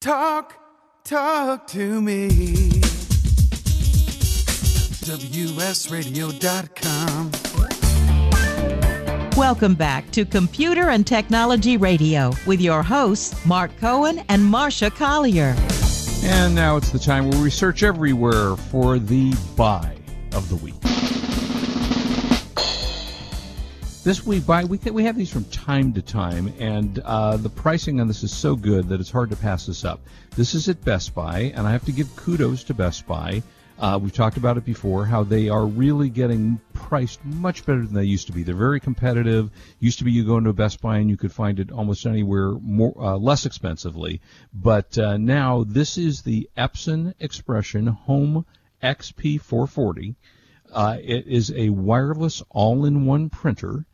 Talk, 0.00 0.54
talk 1.04 1.66
to 1.68 2.00
me. 2.00 2.28
WSRadio.com. 5.04 7.30
Welcome 9.36 9.74
back 9.74 10.10
to 10.12 10.24
Computer 10.24 10.88
and 10.88 11.06
Technology 11.06 11.76
Radio 11.76 12.32
with 12.46 12.62
your 12.62 12.82
hosts, 12.82 13.44
Mark 13.44 13.76
Cohen 13.76 14.24
and 14.30 14.42
Marcia 14.42 14.90
Collier. 14.90 15.54
And 16.22 16.54
now 16.54 16.78
it's 16.78 16.92
the 16.92 16.98
time 16.98 17.30
where 17.30 17.42
we 17.42 17.50
search 17.50 17.82
everywhere 17.82 18.56
for 18.56 18.98
the 18.98 19.34
buy 19.54 19.98
of 20.32 20.48
the 20.48 20.56
week. 20.56 20.89
This 24.02 24.24
we 24.24 24.40
buy 24.40 24.64
we 24.64 24.78
we 24.78 25.04
have 25.04 25.18
these 25.18 25.30
from 25.30 25.44
time 25.44 25.92
to 25.92 26.00
time, 26.00 26.54
and 26.58 27.00
uh, 27.00 27.36
the 27.36 27.50
pricing 27.50 28.00
on 28.00 28.08
this 28.08 28.22
is 28.22 28.34
so 28.34 28.56
good 28.56 28.88
that 28.88 28.98
it's 28.98 29.10
hard 29.10 29.28
to 29.28 29.36
pass 29.36 29.66
this 29.66 29.84
up. 29.84 30.00
This 30.34 30.54
is 30.54 30.70
at 30.70 30.82
Best 30.82 31.14
Buy, 31.14 31.52
and 31.54 31.66
I 31.66 31.72
have 31.72 31.84
to 31.84 31.92
give 31.92 32.16
kudos 32.16 32.64
to 32.64 32.74
Best 32.74 33.06
Buy. 33.06 33.42
Uh, 33.78 33.98
we've 34.02 34.14
talked 34.14 34.38
about 34.38 34.56
it 34.56 34.64
before, 34.64 35.04
how 35.04 35.22
they 35.22 35.50
are 35.50 35.66
really 35.66 36.08
getting 36.08 36.58
priced 36.72 37.22
much 37.26 37.66
better 37.66 37.84
than 37.84 37.92
they 37.92 38.04
used 38.04 38.26
to 38.28 38.32
be. 38.32 38.42
They're 38.42 38.54
very 38.54 38.80
competitive. 38.80 39.50
Used 39.80 39.98
to 39.98 40.04
be 40.04 40.12
you 40.12 40.24
go 40.24 40.38
into 40.38 40.48
a 40.48 40.54
Best 40.54 40.80
Buy 40.80 40.96
and 40.96 41.10
you 41.10 41.18
could 41.18 41.32
find 41.32 41.60
it 41.60 41.70
almost 41.70 42.06
anywhere 42.06 42.52
more 42.52 42.94
uh, 42.98 43.18
less 43.18 43.44
expensively, 43.44 44.22
but 44.54 44.96
uh, 44.96 45.18
now 45.18 45.62
this 45.68 45.98
is 45.98 46.22
the 46.22 46.48
Epson 46.56 47.12
Expression 47.20 47.86
Home 47.86 48.46
XP440. 48.82 50.14
Uh, 50.72 50.96
it 51.02 51.26
is 51.26 51.52
a 51.52 51.68
wireless 51.68 52.42
all-in-one 52.50 53.28
printer. 53.28 53.84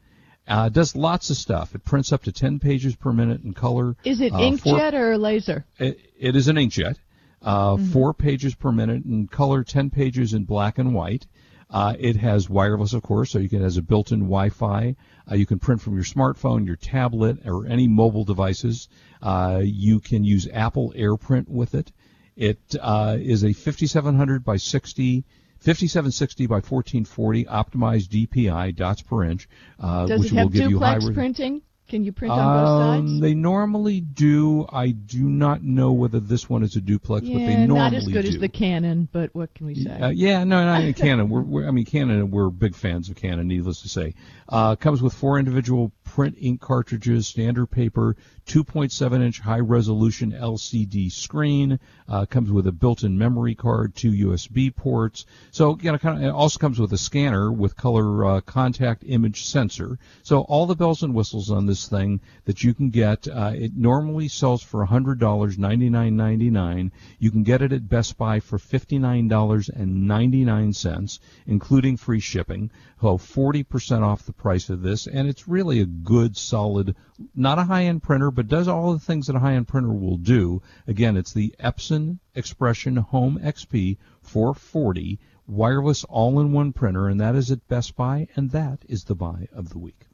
Uh, 0.48 0.68
does 0.68 0.94
lots 0.94 1.30
of 1.30 1.36
stuff. 1.36 1.74
It 1.74 1.84
prints 1.84 2.12
up 2.12 2.22
to 2.24 2.32
10 2.32 2.58
pages 2.60 2.94
per 2.94 3.12
minute 3.12 3.42
in 3.42 3.52
color. 3.52 3.96
Is 4.04 4.20
it 4.20 4.32
Uh, 4.32 4.38
inkjet 4.38 4.92
four- 4.92 5.12
or 5.12 5.18
laser? 5.18 5.64
It, 5.78 5.98
it 6.18 6.36
is 6.36 6.48
an 6.48 6.56
inkjet. 6.56 6.96
Uh, 7.42 7.74
Mm-hmm. 7.76 7.86
Four 7.92 8.14
pages 8.14 8.54
per 8.54 8.72
minute 8.72 9.04
in 9.04 9.26
color, 9.28 9.62
10 9.64 9.90
pages 9.90 10.32
in 10.34 10.44
black 10.44 10.78
and 10.78 10.94
white. 10.94 11.26
Uh, 11.68 11.94
it 11.98 12.16
has 12.16 12.48
wireless, 12.48 12.92
of 12.92 13.02
course, 13.02 13.30
so 13.32 13.38
you 13.40 13.48
can 13.48 13.60
it 13.60 13.64
has 13.64 13.76
a 13.76 13.82
built-in 13.82 14.20
Wi-Fi. 14.20 14.94
Uh, 15.30 15.34
you 15.34 15.46
can 15.46 15.58
print 15.58 15.80
from 15.80 15.94
your 15.94 16.04
smartphone, 16.04 16.64
your 16.64 16.76
tablet, 16.76 17.38
or 17.44 17.66
any 17.66 17.88
mobile 17.88 18.24
devices. 18.24 18.88
Uh, 19.20 19.60
you 19.64 19.98
can 19.98 20.22
use 20.24 20.48
Apple 20.52 20.92
AirPrint 20.96 21.48
with 21.48 21.74
it. 21.74 21.90
It 22.36 22.60
uh, 22.80 23.16
is 23.20 23.42
a 23.44 23.52
5700 23.52 24.44
by 24.44 24.56
60, 24.58 25.24
5760 25.66 26.46
by 26.46 26.54
1440 26.60 27.44
optimized 27.46 28.06
DPI 28.08 28.76
dots 28.76 29.02
per 29.02 29.24
inch, 29.24 29.48
uh, 29.80 30.06
Does 30.06 30.20
which 30.20 30.30
it 30.30 30.36
have 30.36 30.44
will 30.44 30.50
give 30.50 30.70
you 30.70 30.78
high. 30.78 30.94
re- 30.96 31.12
printing? 31.12 31.60
Can 31.88 32.02
you 32.02 32.10
print 32.10 32.32
on 32.32 32.38
both 32.38 32.68
um, 32.68 33.08
sides? 33.08 33.20
They 33.20 33.34
normally 33.34 34.00
do. 34.00 34.66
I 34.72 34.90
do 34.90 35.22
not 35.28 35.62
know 35.62 35.92
whether 35.92 36.18
this 36.18 36.50
one 36.50 36.64
is 36.64 36.74
a 36.74 36.80
duplex, 36.80 37.28
but 37.28 37.38
they 37.38 37.44
yeah, 37.44 37.66
normally 37.66 37.76
not 37.76 37.94
as 37.94 38.08
good 38.08 38.22
do. 38.22 38.28
as 38.28 38.38
the 38.38 38.48
Canon, 38.48 39.08
but 39.12 39.32
what 39.34 39.54
can 39.54 39.66
we 39.66 39.76
say? 39.76 39.90
Uh, 39.90 40.08
yeah, 40.08 40.42
no, 40.42 40.64
not 40.64 40.82
in 40.82 40.94
Canon. 40.94 41.28
We're, 41.28 41.42
we're, 41.42 41.68
I 41.68 41.70
mean, 41.70 41.84
Canon. 41.84 42.32
We're 42.32 42.50
big 42.50 42.74
fans 42.74 43.08
of 43.08 43.14
Canon. 43.14 43.46
Needless 43.46 43.82
to 43.82 43.88
say, 43.88 44.14
uh, 44.48 44.74
comes 44.74 45.00
with 45.00 45.14
four 45.14 45.38
individual 45.38 45.92
print 46.02 46.36
ink 46.40 46.60
cartridges, 46.60 47.28
standard 47.28 47.66
paper, 47.66 48.16
2.7 48.46 49.22
inch 49.22 49.38
high 49.38 49.60
resolution 49.60 50.32
LCD 50.32 51.12
screen. 51.12 51.78
Uh, 52.08 52.24
comes 52.26 52.50
with 52.50 52.66
a 52.66 52.72
built-in 52.72 53.18
memory 53.18 53.54
card, 53.54 53.94
two 53.94 54.10
USB 54.10 54.74
ports. 54.74 55.24
So 55.50 55.78
you 55.80 55.92
know, 55.92 55.98
kind 55.98 56.18
of, 56.18 56.24
it 56.24 56.30
also 56.30 56.58
comes 56.58 56.80
with 56.80 56.92
a 56.92 56.98
scanner 56.98 57.52
with 57.52 57.76
color 57.76 58.24
uh, 58.24 58.40
contact 58.40 59.04
image 59.06 59.44
sensor. 59.44 59.98
So 60.22 60.40
all 60.42 60.66
the 60.66 60.76
bells 60.76 61.02
and 61.02 61.14
whistles 61.14 61.50
on 61.50 61.66
this 61.66 61.75
thing 61.84 62.20
that 62.46 62.64
you 62.64 62.72
can 62.72 62.88
get. 62.88 63.28
Uh, 63.28 63.52
it 63.54 63.76
normally 63.76 64.28
sells 64.28 64.62
for 64.62 64.86
$100, 64.86 65.18
$99.99. 65.18 66.90
You 67.18 67.30
can 67.30 67.42
get 67.42 67.60
it 67.60 67.72
at 67.72 67.88
Best 67.88 68.16
Buy 68.16 68.40
for 68.40 68.58
$59.99, 68.58 71.18
including 71.46 71.98
free 71.98 72.20
shipping. 72.20 72.70
So 73.00 73.18
40% 73.18 74.02
off 74.02 74.24
the 74.24 74.32
price 74.32 74.70
of 74.70 74.80
this, 74.80 75.06
and 75.06 75.28
it's 75.28 75.46
really 75.46 75.80
a 75.80 75.86
good, 75.86 76.34
solid, 76.36 76.96
not 77.34 77.58
a 77.58 77.64
high-end 77.64 78.02
printer, 78.02 78.30
but 78.30 78.48
does 78.48 78.68
all 78.68 78.94
the 78.94 78.98
things 78.98 79.26
that 79.26 79.36
a 79.36 79.40
high-end 79.40 79.68
printer 79.68 79.92
will 79.92 80.16
do. 80.16 80.62
Again, 80.86 81.16
it's 81.16 81.34
the 81.34 81.54
Epson 81.60 82.18
Expression 82.34 82.96
Home 82.96 83.38
XP 83.42 83.98
440 84.22 85.18
wireless 85.48 86.04
all-in-one 86.04 86.72
printer, 86.72 87.08
and 87.08 87.20
that 87.20 87.34
is 87.34 87.50
at 87.50 87.68
Best 87.68 87.96
Buy, 87.96 88.28
and 88.34 88.50
that 88.50 88.84
is 88.88 89.04
the 89.04 89.14
buy 89.14 89.48
of 89.52 89.68
the 89.68 89.78
week. 89.78 90.05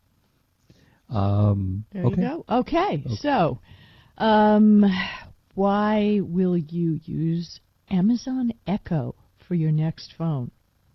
Um, 1.13 1.85
there 1.93 2.05
okay. 2.07 2.23
you 2.23 2.29
go. 2.29 2.45
Okay, 2.49 3.05
so 3.19 3.61
um, 4.19 4.85
why 5.55 6.21
will 6.23 6.57
you 6.57 7.01
use 7.05 7.61
Amazon 7.91 8.53
Echo 8.67 9.15
for 9.47 9.55
your 9.55 9.73
next 9.73 10.15
phone? 10.17 10.51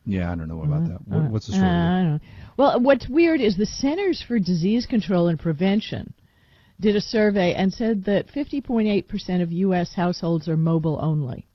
Yeah, 0.06 0.32
I 0.32 0.36
don't 0.36 0.48
know 0.48 0.64
about 0.64 0.88
that. 0.88 1.08
What, 1.08 1.32
what's 1.32 1.48
the 1.48 1.54
Uh, 1.54 1.58
story? 1.58 1.70
I 1.70 2.02
don't 2.02 2.12
know. 2.14 2.20
Well, 2.56 2.80
what's 2.80 3.10
weird 3.10 3.42
is 3.42 3.58
the 3.58 3.66
Centers 3.66 4.24
for 4.26 4.40
Disease 4.40 4.86
Control 4.86 5.28
and 5.28 5.38
Prevention 5.38 6.14
did 6.80 6.96
a 6.96 7.02
survey 7.02 7.54
and 7.54 7.74
said 7.74 8.06
that 8.06 8.28
50.8% 8.28 9.42
of 9.42 9.52
U.S. 9.52 9.94
households 9.94 10.48
are 10.48 10.58
mobile 10.58 11.00
only, 11.02 11.47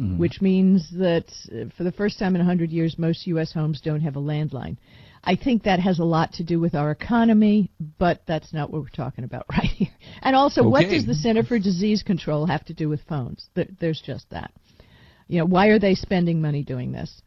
Mm-hmm. 0.00 0.18
which 0.18 0.40
means 0.40 0.90
that 0.98 1.26
uh, 1.52 1.66
for 1.76 1.84
the 1.84 1.92
first 1.92 2.18
time 2.18 2.34
in 2.34 2.40
100 2.40 2.70
years, 2.72 2.98
most 2.98 3.28
U.S. 3.28 3.52
homes 3.52 3.80
don't 3.80 4.00
have 4.00 4.16
a 4.16 4.20
landline. 4.20 4.76
I 5.22 5.36
think 5.36 5.62
that 5.62 5.78
has 5.78 6.00
a 6.00 6.04
lot 6.04 6.32
to 6.32 6.42
do 6.42 6.58
with 6.58 6.74
our 6.74 6.90
economy, 6.90 7.70
but 7.98 8.22
that's 8.26 8.52
not 8.52 8.70
what 8.72 8.82
we're 8.82 8.88
talking 8.88 9.22
about 9.22 9.46
right 9.50 9.62
here. 9.66 9.88
And 10.22 10.34
also, 10.34 10.62
what 10.68 10.80
does 10.90 11.06
the 11.06 11.14
Center 11.14 11.44
for 11.44 11.60
Disease 11.60 12.02
Control 12.02 12.44
have 12.44 12.64
to 12.64 12.74
do 12.74 12.88
with 12.88 13.02
phones? 13.08 13.48
There- 13.54 13.68
There's 13.80 14.02
just 14.04 14.28
that. 14.30 14.52
You 15.28 15.38
know, 15.38 15.46
why 15.46 15.68
are 15.68 15.78
they 15.78 15.94
spending 15.94 16.42
money 16.42 16.64
doing 16.64 16.90
this? 16.90 17.22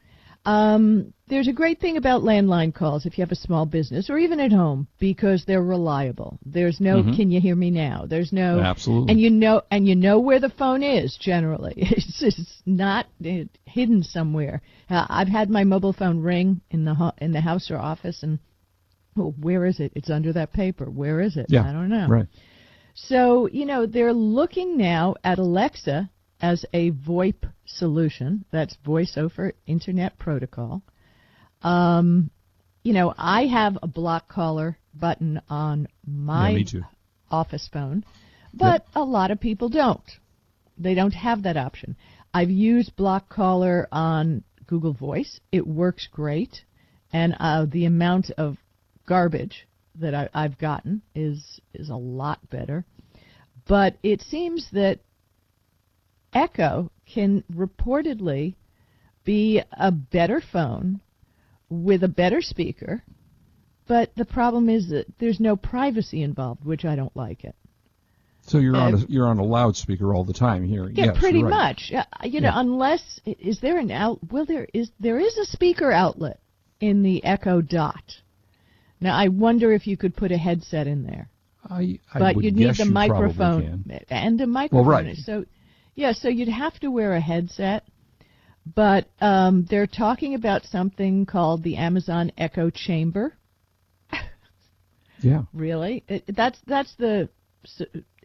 Um, 0.45 1.13
there's 1.27 1.47
a 1.49 1.53
great 1.53 1.81
thing 1.81 1.97
about 1.97 2.21
landline 2.21 2.73
calls 2.73 3.05
if 3.05 3.17
you 3.17 3.21
have 3.21 3.31
a 3.33 3.35
small 3.35 3.65
business 3.65 4.09
or 4.09 4.17
even 4.17 4.39
at 4.39 4.51
home 4.51 4.87
because 4.97 5.43
they're 5.45 5.61
reliable. 5.61 6.39
There's 6.45 6.79
no 6.79 7.03
"Can 7.03 7.31
you 7.31 7.41
hear 7.41 7.55
me 7.55 7.69
now?" 7.69 8.05
There's 8.07 8.31
no 8.31 8.57
Mm-hmm. 8.57 8.65
Absolutely. 8.65 9.11
and 9.11 9.19
you 9.19 9.29
know 9.29 9.61
and 9.69 9.87
you 9.87 9.95
know 9.95 10.19
where 10.19 10.39
the 10.39 10.49
phone 10.49 10.83
is 10.83 11.17
generally. 11.19 11.73
It's 11.77 12.23
it's 12.23 12.61
not 12.65 13.07
uh, 13.25 13.43
hidden 13.65 14.03
somewhere. 14.03 14.61
Uh, 14.89 15.05
I've 15.09 15.27
had 15.27 15.49
my 15.49 15.63
mobile 15.65 15.93
phone 15.93 16.19
ring 16.21 16.61
in 16.71 16.85
the 16.85 16.93
ho- 16.93 17.13
in 17.19 17.33
the 17.33 17.41
house 17.41 17.69
or 17.69 17.77
office 17.77 18.23
and 18.23 18.39
well, 19.15 19.33
where 19.39 19.65
is 19.65 19.79
it? 19.79 19.91
It's 19.95 20.09
under 20.09 20.31
that 20.33 20.53
paper. 20.53 20.85
Where 20.85 21.19
is 21.19 21.35
it? 21.37 21.47
Yeah, 21.49 21.67
I 21.67 21.73
don't 21.73 21.89
know. 21.89 22.07
Right. 22.07 22.27
So, 22.93 23.47
you 23.47 23.65
know, 23.65 23.85
they're 23.85 24.13
looking 24.13 24.77
now 24.77 25.15
at 25.23 25.39
Alexa 25.39 26.09
as 26.41 26.65
a 26.73 26.91
VoIP 26.91 27.51
solution. 27.65 28.45
That's 28.51 28.75
Voice 28.85 29.17
over 29.17 29.53
Internet 29.65 30.17
Protocol. 30.19 30.81
Um, 31.61 32.29
you 32.83 32.93
know, 32.93 33.13
I 33.17 33.47
have 33.47 33.77
a 33.81 33.87
block 33.87 34.29
caller 34.29 34.77
button 34.93 35.41
on 35.49 35.87
my 36.05 36.51
Yeah, 36.51 36.81
office 37.29 37.69
phone, 37.71 38.05
but 38.53 38.85
a 38.95 39.03
lot 39.03 39.31
of 39.31 39.39
people 39.39 39.69
don't. 39.69 40.09
They 40.77 40.93
don't 40.93 41.13
have 41.13 41.43
that 41.43 41.57
option. 41.57 41.95
I've 42.33 42.49
used 42.49 42.95
block 42.95 43.29
caller 43.29 43.87
on 43.91 44.43
Google 44.67 44.93
Voice. 44.93 45.39
It 45.51 45.65
works 45.65 46.07
great, 46.11 46.61
and 47.11 47.35
uh, 47.39 47.65
the 47.65 47.85
amount 47.85 48.31
of 48.37 48.57
garbage 49.07 49.67
that 49.95 50.13
I, 50.13 50.29
I've 50.33 50.57
gotten 50.57 51.01
is 51.15 51.59
is 51.73 51.89
a 51.89 51.95
lot 51.95 52.47
better. 52.49 52.85
But 53.67 53.97
it 54.03 54.21
seems 54.21 54.69
that 54.71 54.99
Echo 56.37 56.91
can 57.05 57.43
reportedly 57.51 58.55
be 59.23 59.61
a 59.71 59.91
better 59.91 60.39
phone 60.39 61.01
with 61.69 62.03
a 62.03 62.07
better 62.07 62.41
speaker, 62.41 63.03
but 63.87 64.15
the 64.15 64.25
problem 64.25 64.69
is 64.69 64.89
that 64.89 65.05
there's 65.19 65.39
no 65.39 65.55
privacy 65.55 66.21
involved, 66.21 66.63
which 66.63 66.85
I 66.85 66.95
don't 66.95 67.15
like 67.15 67.43
it. 67.43 67.55
So 68.41 68.59
you're 68.59 68.77
on 68.77 68.93
a, 68.93 68.97
you're 69.09 69.27
on 69.27 69.39
a 69.39 69.43
loudspeaker 69.43 70.13
all 70.13 70.23
the 70.23 70.31
time 70.31 70.63
here. 70.63 70.87
Yeah, 70.89 71.05
yes, 71.05 71.19
pretty 71.19 71.43
right. 71.43 71.49
much. 71.49 71.91
Uh, 71.93 72.05
you 72.23 72.39
know, 72.39 72.47
Yeah. 72.47 72.61
unless 72.61 73.19
is 73.25 73.59
there 73.59 73.77
an 73.77 73.91
out? 73.91 74.19
Well, 74.31 74.45
there 74.45 74.67
is. 74.73 74.89
There 75.01 75.19
is 75.19 75.37
a 75.37 75.45
speaker 75.45 75.91
outlet 75.91 76.39
in 76.79 77.03
the 77.03 77.25
Echo 77.25 77.61
Dot. 77.61 78.21
Now, 79.01 79.17
I 79.17 79.27
wonder 79.27 79.73
if 79.73 79.85
you 79.85 79.97
could 79.97 80.15
put 80.15 80.31
a 80.31 80.37
headset 80.37 80.87
in 80.87 81.03
there, 81.03 81.29
I, 81.69 81.99
I 82.13 82.19
but 82.19 82.41
you'd 82.41 82.55
need 82.55 82.75
the 82.75 82.85
you 82.85 82.91
microphone 82.91 83.91
and 84.09 84.41
a 84.41 84.47
microphone. 84.47 84.85
Well, 84.85 85.03
right. 85.03 85.17
So, 85.17 85.45
yeah, 85.97 86.13
so 86.13 86.29
you'd 86.29 86.47
have 86.47 86.79
to 86.79 86.89
wear 86.89 87.13
a 87.13 87.19
headset. 87.19 87.83
But 88.75 89.07
um, 89.19 89.65
they're 89.69 89.87
talking 89.87 90.35
about 90.35 90.63
something 90.65 91.25
called 91.25 91.63
the 91.63 91.77
Amazon 91.77 92.31
Echo 92.37 92.69
Chamber. 92.69 93.35
Yeah. 95.19 95.43
Really, 95.51 96.03
it, 96.07 96.25
that's 96.27 96.59
that's 96.67 96.93
the 96.97 97.27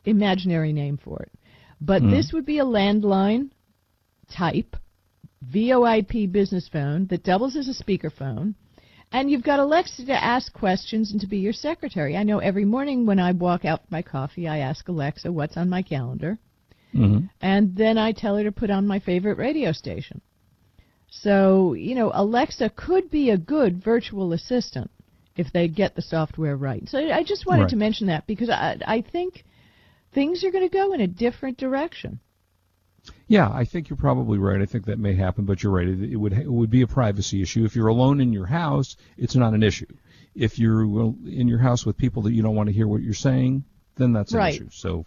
imaginary 0.05 0.75
name 0.75 0.99
for 1.03 1.23
it. 1.23 1.33
But 1.81 2.03
Hmm. 2.03 2.11
this 2.11 2.33
would 2.35 2.45
be 2.45 2.59
a 2.59 2.65
landline 2.65 3.51
type 4.31 4.77
VoIP 5.51 6.31
business 6.31 6.69
phone 6.69 7.07
that 7.07 7.25
doubles 7.25 7.57
as 7.57 7.69
a 7.69 7.83
speakerphone. 7.83 8.55
And 9.13 9.31
you've 9.31 9.43
got 9.43 9.61
Alexa 9.61 10.05
to 10.05 10.25
ask 10.25 10.53
questions 10.53 11.13
and 11.13 11.21
to 11.23 11.27
be 11.27 11.39
your 11.39 11.55
secretary. 11.55 12.17
I 12.17 12.23
know 12.25 12.39
every 12.41 12.67
morning 12.67 13.07
when 13.07 13.19
I 13.19 13.33
walk 13.33 13.65
out 13.65 13.81
for 13.81 13.89
my 13.91 14.03
coffee, 14.03 14.47
I 14.47 14.59
ask 14.59 14.87
Alexa 14.89 15.33
what's 15.33 15.57
on 15.57 15.71
my 15.71 15.83
calendar. 15.83 16.39
Mhm. 16.95 17.31
and 17.41 17.75
then 17.77 17.97
I 17.99 18.13
tell 18.13 18.37
her 18.37 18.45
to 18.45 18.53
put 18.53 18.71
on 18.71 18.87
my 18.87 18.99
favorite 18.99 19.39
radio 19.39 19.73
station. 19.73 20.21
So, 21.11 21.75
you 21.75 21.95
know, 21.95 22.11
Alexa 22.15 22.71
could 22.71 23.11
be 23.11 23.31
a 23.31 23.37
good 23.37 23.83
virtual 23.83 24.33
assistant 24.33 24.91
if 25.37 25.53
they 25.53 25.69
get 25.69 25.95
the 25.95 26.03
software 26.03 26.57
right. 26.57 26.89
So 26.89 26.99
I 26.99 27.23
just 27.23 27.47
wanted 27.47 27.63
Right. 27.63 27.71
to 27.71 27.77
mention 27.77 28.07
that 28.09 28.27
because 28.27 28.51
I, 28.51 28.79
I 28.87 29.01
think 29.03 29.45
things 30.13 30.43
are 30.45 30.51
going 30.51 30.69
to 30.69 30.73
go 30.73 30.93
in 30.93 31.01
a 31.01 31.07
different 31.07 31.59
direction. 31.59 32.19
Yeah, 33.27 33.51
I 33.51 33.65
think 33.65 33.89
you're 33.91 33.97
probably 33.97 34.39
right. 34.39 34.61
I 34.61 34.67
think 34.67 34.85
that 34.87 34.99
may 34.99 35.15
happen, 35.15 35.45
but 35.45 35.63
you're 35.63 35.73
right. 35.73 35.89
It, 35.89 36.13
it 36.13 36.17
would 36.17 36.33
it 36.35 36.51
would 36.51 36.71
be 36.71 36.83
a 36.83 36.87
privacy 36.87 37.43
issue. 37.43 37.65
If 37.65 37.75
you're 37.75 37.89
alone 37.89 38.21
in 38.21 38.33
your 38.33 38.47
house, 38.47 38.97
it's 39.17 39.35
not 39.35 39.55
an 39.55 39.63
issue. 39.63 39.87
If 40.35 40.59
you're 40.59 40.83
in 40.85 41.49
your 41.49 41.59
house 41.59 41.85
with 41.85 41.97
people 41.97 42.23
that 42.23 42.33
you 42.33 42.43
don't 42.43 42.55
want 42.55 42.69
to 42.69 42.73
hear 42.73 42.87
what 42.87 43.03
you're 43.03 43.13
saying, 43.15 43.65
then 43.97 44.13
that's 44.13 44.33
an 44.33 44.41
issue. 44.43 44.69
So 44.71 45.05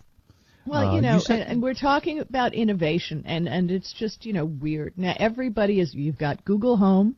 Well, 0.66 0.88
Uh, 0.88 0.90
you 0.92 0.96
you 0.98 1.02
know, 1.02 1.20
said- 1.20 1.42
and, 1.42 1.52
and 1.52 1.62
we're 1.62 1.74
talking 1.76 2.20
about 2.20 2.54
innovation, 2.54 3.24
and 3.26 3.48
and 3.48 3.70
it's 3.72 3.94
just 3.94 4.26
you 4.26 4.34
know 4.34 4.46
weird. 4.46 4.94
Now 4.98 5.14
everybody 5.18 5.80
is. 5.80 5.94
You've 5.94 6.18
got 6.18 6.44
Google 6.46 6.78
Home, 6.78 7.16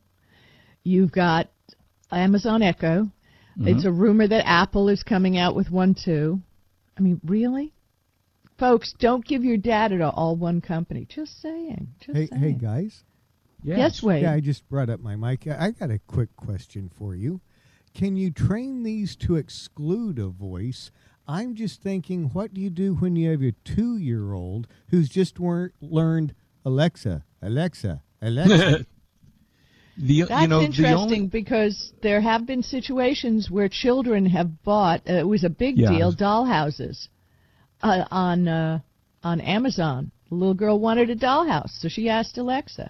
you've 0.83 1.11
got 1.11 1.49
Amazon 2.11 2.61
Echo. 2.61 3.09
It's 3.59 3.85
a 3.85 3.91
rumor 3.91 4.27
that 4.27 4.45
Apple 4.47 4.87
is 4.87 5.01
coming 5.01 5.35
out 5.39 5.55
with 5.55 5.71
one 5.71 5.95
too. 5.95 6.39
I 6.95 7.01
mean, 7.01 7.19
really, 7.25 7.73
folks, 8.59 8.93
don't 8.99 9.25
give 9.25 9.43
your 9.43 9.57
data 9.57 9.97
to 9.97 10.09
all 10.11 10.35
one 10.35 10.61
company. 10.61 11.05
Just 11.09 11.41
saying. 11.41 11.87
Just 11.99 12.15
Hey, 12.15 12.27
saying. 12.27 12.41
hey, 12.41 12.51
guys. 12.53 13.03
Yes, 13.63 14.03
Wade. 14.03 14.21
Yeah, 14.21 14.33
I 14.33 14.41
just 14.41 14.69
brought 14.69 14.91
up 14.91 14.99
my 14.99 15.15
mic. 15.15 15.47
I 15.47 15.67
I 15.67 15.71
got 15.71 15.89
a 15.89 15.97
quick 16.05 16.35
question 16.35 16.89
for 16.89 17.15
you. 17.15 17.41
Can 17.95 18.15
you 18.15 18.29
train 18.29 18.83
these 18.83 19.15
to 19.17 19.35
exclude 19.37 20.19
a 20.19 20.27
voice? 20.27 20.91
I'm 21.27 21.55
just 21.55 21.81
thinking, 21.81 22.29
what 22.33 22.53
do 22.53 22.61
you 22.61 22.69
do 22.69 22.95
when 22.95 23.15
you 23.15 23.31
have 23.31 23.41
your 23.41 23.51
two-year-old 23.65 24.67
who's 24.89 25.09
just 25.09 25.39
wor- 25.39 25.73
learned 25.81 26.33
Alexa, 26.65 27.23
Alexa, 27.41 28.01
Alexa? 28.21 28.85
the 29.97 30.21
That's 30.23 30.41
you 30.41 30.47
know 30.47 30.61
interesting 30.61 30.83
the 30.83 30.93
only 30.97 31.27
because 31.27 31.91
there 32.01 32.21
have 32.21 32.45
been 32.45 32.63
situations 32.63 33.49
where 33.51 33.67
children 33.67 34.25
have 34.27 34.63
bought. 34.63 35.01
Uh, 35.09 35.13
it 35.13 35.27
was 35.27 35.43
a 35.43 35.49
big 35.49 35.77
Yeah. 35.77 35.89
deal. 35.89 36.13
Dollhouses 36.15 37.07
uh, 37.81 38.05
on 38.11 38.47
uh, 38.47 38.79
on 39.23 39.41
Amazon. 39.41 40.11
The 40.29 40.35
little 40.35 40.53
girl 40.53 40.79
wanted 40.79 41.09
a 41.09 41.15
dollhouse, 41.15 41.69
so 41.79 41.87
she 41.87 42.09
asked 42.09 42.37
Alexa. 42.37 42.89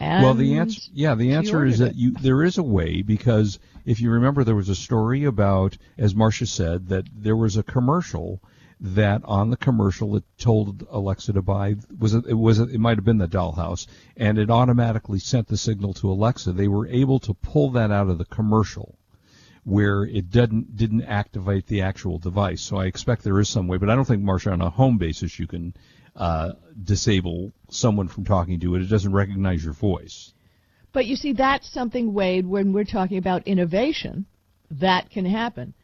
And 0.00 0.22
well 0.22 0.34
the 0.34 0.58
answer 0.58 0.80
yeah 0.92 1.14
the 1.14 1.32
answer 1.32 1.64
is 1.64 1.78
that 1.78 1.96
you 1.96 2.12
there 2.12 2.44
is 2.44 2.58
a 2.58 2.62
way 2.62 3.02
because 3.02 3.58
if 3.84 4.00
you 4.00 4.10
remember 4.10 4.44
there 4.44 4.54
was 4.54 4.68
a 4.68 4.74
story 4.74 5.24
about 5.24 5.76
as 5.96 6.14
Marcia 6.14 6.46
said 6.46 6.88
that 6.88 7.04
there 7.12 7.36
was 7.36 7.56
a 7.56 7.62
commercial 7.62 8.40
that 8.80 9.22
on 9.24 9.50
the 9.50 9.56
commercial 9.56 10.16
it 10.16 10.24
told 10.38 10.86
Alexa 10.90 11.32
to 11.32 11.42
buy 11.42 11.74
was 11.98 12.14
it, 12.14 12.24
it 12.26 12.34
was 12.34 12.60
it 12.60 12.78
might 12.78 12.96
have 12.96 13.04
been 13.04 13.18
the 13.18 13.26
dollhouse 13.26 13.86
and 14.16 14.38
it 14.38 14.50
automatically 14.50 15.18
sent 15.18 15.48
the 15.48 15.56
signal 15.56 15.94
to 15.94 16.10
Alexa. 16.10 16.52
They 16.52 16.68
were 16.68 16.86
able 16.86 17.18
to 17.20 17.34
pull 17.34 17.70
that 17.70 17.90
out 17.90 18.08
of 18.08 18.18
the 18.18 18.24
commercial 18.24 18.96
where 19.64 20.04
it 20.04 20.30
didn't 20.30 20.76
didn't 20.76 21.02
activate 21.02 21.66
the 21.66 21.82
actual 21.82 22.18
device. 22.18 22.62
So 22.62 22.76
I 22.76 22.86
expect 22.86 23.24
there 23.24 23.40
is 23.40 23.48
some 23.48 23.66
way 23.66 23.78
but 23.78 23.90
I 23.90 23.96
don't 23.96 24.04
think 24.04 24.22
Marcia 24.22 24.52
on 24.52 24.60
a 24.60 24.70
home 24.70 24.96
basis 24.96 25.40
you 25.40 25.48
can 25.48 25.74
uh, 26.18 26.50
disable 26.84 27.52
someone 27.70 28.08
from 28.08 28.24
talking 28.24 28.60
to 28.60 28.74
it 28.74 28.82
it 28.82 28.90
doesn't 28.90 29.12
recognize 29.12 29.64
your 29.64 29.72
voice 29.72 30.32
But 30.92 31.06
you 31.06 31.16
see, 31.16 31.32
that's 31.34 31.70
something, 31.72 32.12
Wade, 32.12 32.46
when 32.46 32.72
we're 32.72 32.84
talking 32.98 33.18
about 33.18 33.46
innovation, 33.46 34.26
that 34.70 35.10
can 35.10 35.24
happen. 35.26 35.74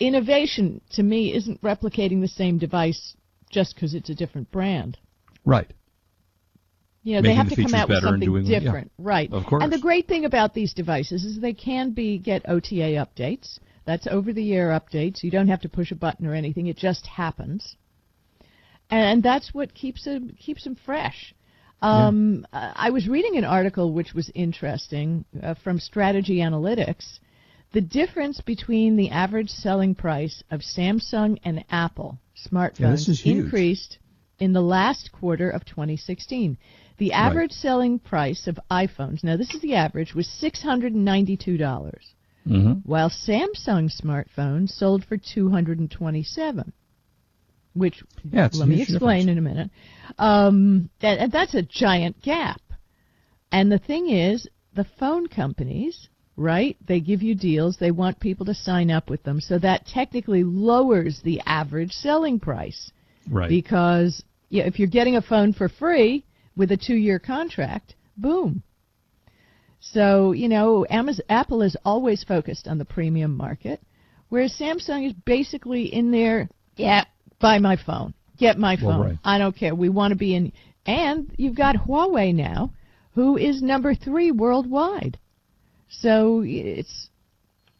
Innovation, 0.00 0.80
to 0.96 1.02
me, 1.02 1.34
isn't 1.34 1.60
replicating 1.60 2.20
the 2.20 2.28
same 2.28 2.56
device 2.58 3.16
just 3.50 3.74
because 3.74 3.94
it's 3.94 4.10
a 4.10 4.14
different 4.14 4.50
brand. 4.50 4.96
right 5.44 5.70
You 7.02 7.16
know, 7.16 7.22
they 7.22 7.34
have 7.34 7.48
the 7.50 7.56
to 7.56 7.62
come 7.64 7.74
out 7.74 7.88
with 7.88 8.02
something 8.02 8.20
doing- 8.28 8.46
yeah. 8.46 8.60
different, 8.60 8.90
right? 8.98 9.30
Of 9.32 9.44
course. 9.46 9.62
And 9.62 9.72
the 9.72 9.78
great 9.78 10.06
thing 10.08 10.24
about 10.24 10.54
these 10.54 10.72
devices 10.72 11.24
is 11.24 11.38
they 11.40 11.52
can 11.52 11.90
be 11.90 12.18
get 12.18 12.48
OTA 12.48 12.90
updates. 13.04 13.58
That's 13.84 14.06
over-the-air 14.06 14.68
updates. 14.70 15.22
You 15.22 15.30
don't 15.30 15.48
have 15.48 15.60
to 15.62 15.68
push 15.68 15.90
a 15.92 15.94
button 15.96 16.26
or 16.26 16.34
anything. 16.34 16.68
It 16.68 16.78
just 16.78 17.06
happens, 17.06 17.76
and 18.90 19.22
that's 19.22 19.52
what 19.54 19.74
keeps 19.74 20.04
them 20.04 20.30
keeps 20.38 20.64
them 20.64 20.76
fresh. 20.84 21.34
Um, 21.82 22.46
uh, 22.52 22.72
I 22.74 22.90
was 22.90 23.08
reading 23.08 23.36
an 23.36 23.44
article 23.44 23.92
which 23.92 24.14
was 24.14 24.30
interesting 24.34 25.24
uh, 25.42 25.54
from 25.62 25.78
Strategy 25.78 26.36
Analytics. 26.38 27.18
The 27.72 27.80
difference 27.82 28.40
between 28.40 28.96
the 28.96 29.10
average 29.10 29.50
selling 29.50 29.94
price 29.94 30.42
of 30.50 30.60
Samsung 30.60 31.38
and 31.44 31.64
Apple 31.70 32.18
smartphones 32.48 32.80
Yeah, 32.80 32.90
this 32.92 33.08
is 33.08 33.20
huge. 33.20 33.44
increased 33.44 33.98
in 34.38 34.52
the 34.52 34.62
last 34.62 35.10
quarter 35.12 35.50
of 35.50 35.64
2016. 35.64 36.56
The 36.98 37.12
average 37.12 37.50
selling 37.52 37.98
price 37.98 38.46
of 38.46 38.58
iPhones, 38.70 39.24
now 39.24 39.36
this 39.36 39.52
is 39.52 39.60
the 39.60 39.74
average, 39.74 40.14
was 40.14 40.28
$692, 40.28 41.92
hmm 42.46 42.72
while 42.84 43.10
Samsung 43.10 43.90
smartphones 43.90 44.70
sold 44.70 45.04
for 45.04 45.16
227 45.16 46.72
which 47.74 48.02
Yeah, 48.30 48.48
let 48.52 48.68
me 48.68 48.82
explain 48.82 49.26
difference. 49.26 49.28
in 49.28 49.38
a 49.38 49.40
minute. 49.40 49.70
Um, 50.18 50.90
that, 51.00 51.18
and 51.18 51.32
that's 51.32 51.54
a 51.54 51.62
giant 51.62 52.22
gap. 52.22 52.60
And 53.52 53.70
the 53.70 53.78
thing 53.78 54.10
is, 54.10 54.48
the 54.74 54.86
phone 54.98 55.28
companies, 55.28 56.08
right? 56.36 56.76
They 56.86 57.00
give 57.00 57.22
you 57.22 57.34
deals. 57.34 57.76
They 57.76 57.90
want 57.90 58.18
people 58.20 58.46
to 58.46 58.54
sign 58.54 58.90
up 58.90 59.08
with 59.08 59.22
them, 59.22 59.40
so 59.40 59.58
that 59.58 59.86
technically 59.86 60.42
lowers 60.44 61.20
the 61.22 61.40
average 61.46 61.92
selling 61.92 62.40
price 62.40 62.90
right 63.30 63.48
because 63.48 64.22
yeah, 64.50 64.64
if 64.64 64.78
you're 64.78 64.88
getting 64.88 65.16
a 65.16 65.22
phone 65.22 65.52
for 65.52 65.68
free 65.68 66.24
with 66.56 66.70
a 66.70 66.76
two-year 66.76 67.18
contract, 67.18 67.94
boom. 68.16 68.62
So 69.80 70.32
you 70.32 70.48
know, 70.48 70.86
Amazon, 70.90 71.24
Apple 71.28 71.62
is 71.62 71.76
always 71.84 72.24
focused 72.24 72.68
on 72.68 72.78
the 72.78 72.84
premium 72.84 73.36
market, 73.36 73.80
whereas 74.28 74.56
Samsung 74.58 75.06
is 75.06 75.12
basically 75.12 75.92
in 75.92 76.10
there. 76.10 76.48
Yeah, 76.76 77.04
buy 77.40 77.58
my 77.58 77.76
phone, 77.76 78.14
get 78.38 78.58
my 78.58 78.76
Well, 78.80 78.98
phone. 78.98 79.06
right. 79.06 79.18
I 79.24 79.38
don't 79.38 79.56
care. 79.56 79.74
We 79.74 79.88
want 79.88 80.12
to 80.12 80.16
be 80.16 80.34
in. 80.34 80.52
And 80.86 81.30
you've 81.36 81.56
got 81.56 81.76
Huawei 81.76 82.34
now, 82.34 82.70
who 83.14 83.36
is 83.36 83.62
number 83.62 83.94
three 83.94 84.30
worldwide. 84.30 85.18
So 85.88 86.42
it's 86.44 87.08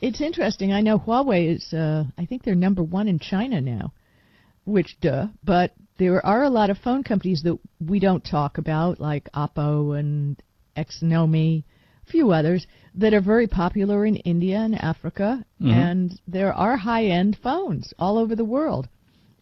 it's 0.00 0.20
interesting. 0.20 0.72
I 0.72 0.80
know 0.80 0.98
Huawei 0.98 1.56
is. 1.56 1.72
Uh, 1.72 2.04
I 2.18 2.26
think 2.26 2.42
they're 2.42 2.54
number 2.54 2.82
one 2.82 3.08
in 3.08 3.18
China 3.18 3.60
now 3.60 3.92
which 4.64 4.98
duh, 5.00 5.26
but 5.44 5.72
there 5.98 6.24
are 6.24 6.42
a 6.42 6.50
lot 6.50 6.70
of 6.70 6.78
phone 6.78 7.02
companies 7.02 7.42
that 7.42 7.58
we 7.80 8.00
don't 8.00 8.24
talk 8.24 8.58
about, 8.58 8.98
like 8.98 9.29
Oppo 9.32 9.98
and 9.98 10.43
Xiaomi, 10.76 11.62
a 12.06 12.10
few 12.10 12.32
others 12.32 12.67
that 12.94 13.14
are 13.14 13.20
very 13.20 13.46
popular 13.46 14.05
in 14.06 14.17
India 14.17 14.58
and 14.58 14.74
Africa, 14.74 15.44
Mhm. 15.60 15.70
and 15.72 16.20
there 16.26 16.52
are 16.52 16.76
high-end 16.76 17.36
phones 17.36 17.93
all 17.98 18.19
over 18.19 18.34
the 18.34 18.44
world. 18.44 18.88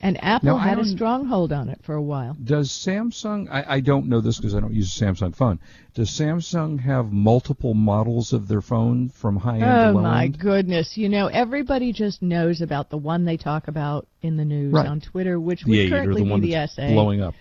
And 0.04 0.22
Apple 0.22 0.48
Now, 0.48 0.56
had 0.58 0.80
a 0.80 0.84
stronghold 0.84 1.52
on 1.52 1.68
it 1.68 1.78
for 1.84 1.94
a 1.94 2.02
while. 2.02 2.36
Does 2.42 2.70
Samsung? 2.70 3.48
I, 3.48 3.76
I 3.76 3.80
don't 3.80 4.08
know 4.08 4.20
this 4.20 4.36
because 4.36 4.52
I 4.52 4.58
don't 4.58 4.74
use 4.74 5.00
a 5.00 5.04
Samsung 5.04 5.32
phone. 5.34 5.60
Does 5.94 6.10
Samsung 6.10 6.80
have 6.80 7.12
multiple 7.12 7.72
models 7.72 8.32
of 8.32 8.48
their 8.48 8.60
phone 8.62 9.10
from 9.10 9.36
high 9.36 9.60
end 9.60 9.64
Oh 9.64 9.66
to 9.92 9.92
low 9.92 9.98
Oh, 10.00 10.02
my 10.02 10.24
end? 10.24 10.40
goodness! 10.40 10.96
You 10.96 11.08
know, 11.08 11.28
everybody 11.28 11.92
just 11.92 12.20
knows 12.20 12.60
about 12.60 12.90
the 12.90 12.96
one 12.98 13.24
they 13.24 13.36
talk 13.36 13.68
about 13.68 14.08
in 14.22 14.36
the 14.36 14.44
news 14.44 14.72
Right. 14.72 14.88
on 14.88 15.00
Twitter, 15.00 15.38
which 15.38 15.62
The 15.62 15.84
would 15.84 15.90
currently 15.90 16.22
the 16.24 16.30
one 16.30 16.40
be 16.40 16.48
the 16.48 16.54
that's 16.54 16.74
SA. 16.74 16.88
blowing 16.88 17.20
up. 17.22 17.34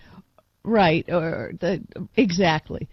Right, 0.62 1.04
or 1.10 1.54
the 1.58 1.82
exactly. 2.16 2.88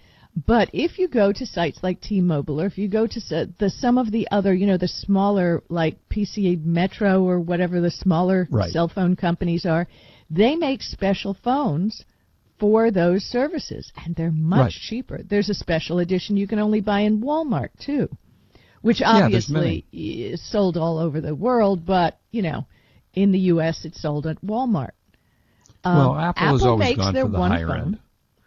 But 0.46 0.70
if 0.74 1.00
you 1.00 1.08
go 1.08 1.34
to 1.34 1.46
sites 1.46 1.80
like 1.84 2.00
T-Mobile, 2.02 2.62
or 2.62 2.66
if 2.66 2.78
you 2.78 2.88
go 2.88 3.08
to 3.08 3.20
the 3.60 3.70
some 3.70 3.98
of 3.98 4.12
the 4.12 4.28
other, 4.32 4.54
you 4.54 4.68
know, 4.68 4.78
the 4.78 4.88
smaller 4.88 5.64
like 5.70 5.98
PCA 6.10 6.64
Metro 6.64 7.24
or 7.24 7.40
whatever 7.40 7.82
the 7.82 7.92
smaller 7.92 8.48
Right. 8.52 8.72
cell 8.72 8.88
phone 8.88 9.16
companies 9.16 9.66
are, 9.66 9.88
they 10.30 10.56
make 10.56 10.82
special 10.82 11.34
phones 11.34 12.06
for 12.60 12.92
those 12.92 13.24
services, 13.24 13.92
and 14.06 14.16
they're 14.16 14.32
much 14.32 14.60
Right. 14.60 14.72
cheaper. 14.74 15.24
There's 15.24 15.50
a 15.50 15.54
special 15.54 16.00
edition 16.00 16.38
you 16.38 16.48
can 16.48 16.60
only 16.60 16.82
buy 16.82 17.02
in 17.02 17.22
Walmart 17.22 17.70
too, 17.80 18.10
which 18.82 19.02
Yeah, 19.02 19.24
obviously 19.26 19.86
is 19.92 20.42
sold 20.42 20.78
all 20.78 20.98
over 21.00 21.22
the 21.22 21.36
world, 21.36 21.86
but 21.86 22.20
you 22.32 22.42
know, 22.44 22.66
in 23.14 23.32
the 23.32 23.40
U.S. 23.54 23.84
it's 23.86 24.02
sold 24.02 24.28
at 24.28 24.40
Walmart. 24.42 24.92
Um, 25.84 25.98
well, 25.98 26.16
Apple, 26.20 26.48
has 26.48 26.64
always 26.64 26.90
makes 26.90 26.98
gone 26.98 27.14
their 27.14 27.26
for 27.26 27.32
the 27.32 27.40
one 27.40 27.52
higher 27.52 27.68
phone. 27.68 27.80
end. 27.80 28.00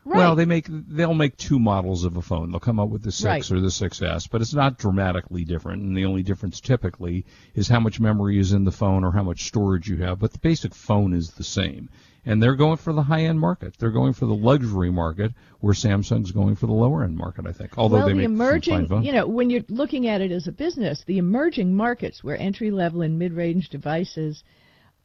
Right. 0.04 0.18
Well, 0.18 0.34
they 0.34 0.46
make 0.46 0.66
they'll 0.68 1.14
make 1.14 1.36
two 1.36 1.60
models 1.60 2.04
of 2.04 2.16
a 2.16 2.22
phone. 2.22 2.50
They'll 2.50 2.58
come 2.58 2.80
out 2.80 2.90
with 2.90 3.02
the 3.02 3.12
six 3.12 3.50
Right. 3.50 3.52
or 3.52 3.60
the 3.60 3.70
6S, 3.70 4.28
but 4.28 4.40
it's 4.40 4.52
not 4.52 4.76
dramatically 4.76 5.44
different. 5.44 5.82
And 5.82 5.96
the 5.96 6.06
only 6.06 6.24
difference 6.24 6.60
typically 6.60 7.24
is 7.54 7.68
how 7.68 7.78
much 7.78 8.00
memory 8.00 8.38
is 8.38 8.52
in 8.52 8.64
the 8.64 8.72
phone 8.72 9.04
or 9.04 9.12
how 9.12 9.22
much 9.22 9.44
storage 9.44 9.88
you 9.88 9.98
have. 9.98 10.18
But 10.18 10.32
the 10.32 10.40
basic 10.40 10.74
phone 10.74 11.14
is 11.14 11.30
the 11.30 11.44
same. 11.44 11.88
And 12.24 12.42
they're 12.42 12.56
going 12.56 12.76
for 12.76 12.92
the 12.92 13.02
high 13.02 13.22
end 13.22 13.38
market. 13.38 13.74
They're 13.78 13.90
going 13.90 14.12
for 14.12 14.26
the 14.26 14.34
luxury 14.34 14.90
market, 14.90 15.32
where 15.60 15.74
Samsung's 15.74 16.32
going 16.32 16.56
for 16.56 16.66
the 16.66 16.72
lower 16.72 17.04
end 17.04 17.16
market. 17.16 17.46
I 17.46 17.52
think. 17.52 17.78
Although 17.78 17.98
well, 17.98 18.06
they 18.06 18.12
the 18.12 18.18
make 18.18 18.24
some 18.26 18.36
fine 18.36 18.84
emerging, 18.84 19.04
you 19.04 19.12
know, 19.12 19.26
when 19.26 19.50
you're 19.50 19.64
looking 19.68 20.08
at 20.08 20.20
it 20.20 20.32
as 20.32 20.48
a 20.48 20.52
business, 20.52 21.04
the 21.04 21.18
emerging 21.18 21.74
markets 21.74 22.24
where 22.24 22.36
entry 22.36 22.72
level 22.72 23.02
and 23.02 23.18
mid 23.18 23.32
range 23.32 23.68
devices 23.68 24.42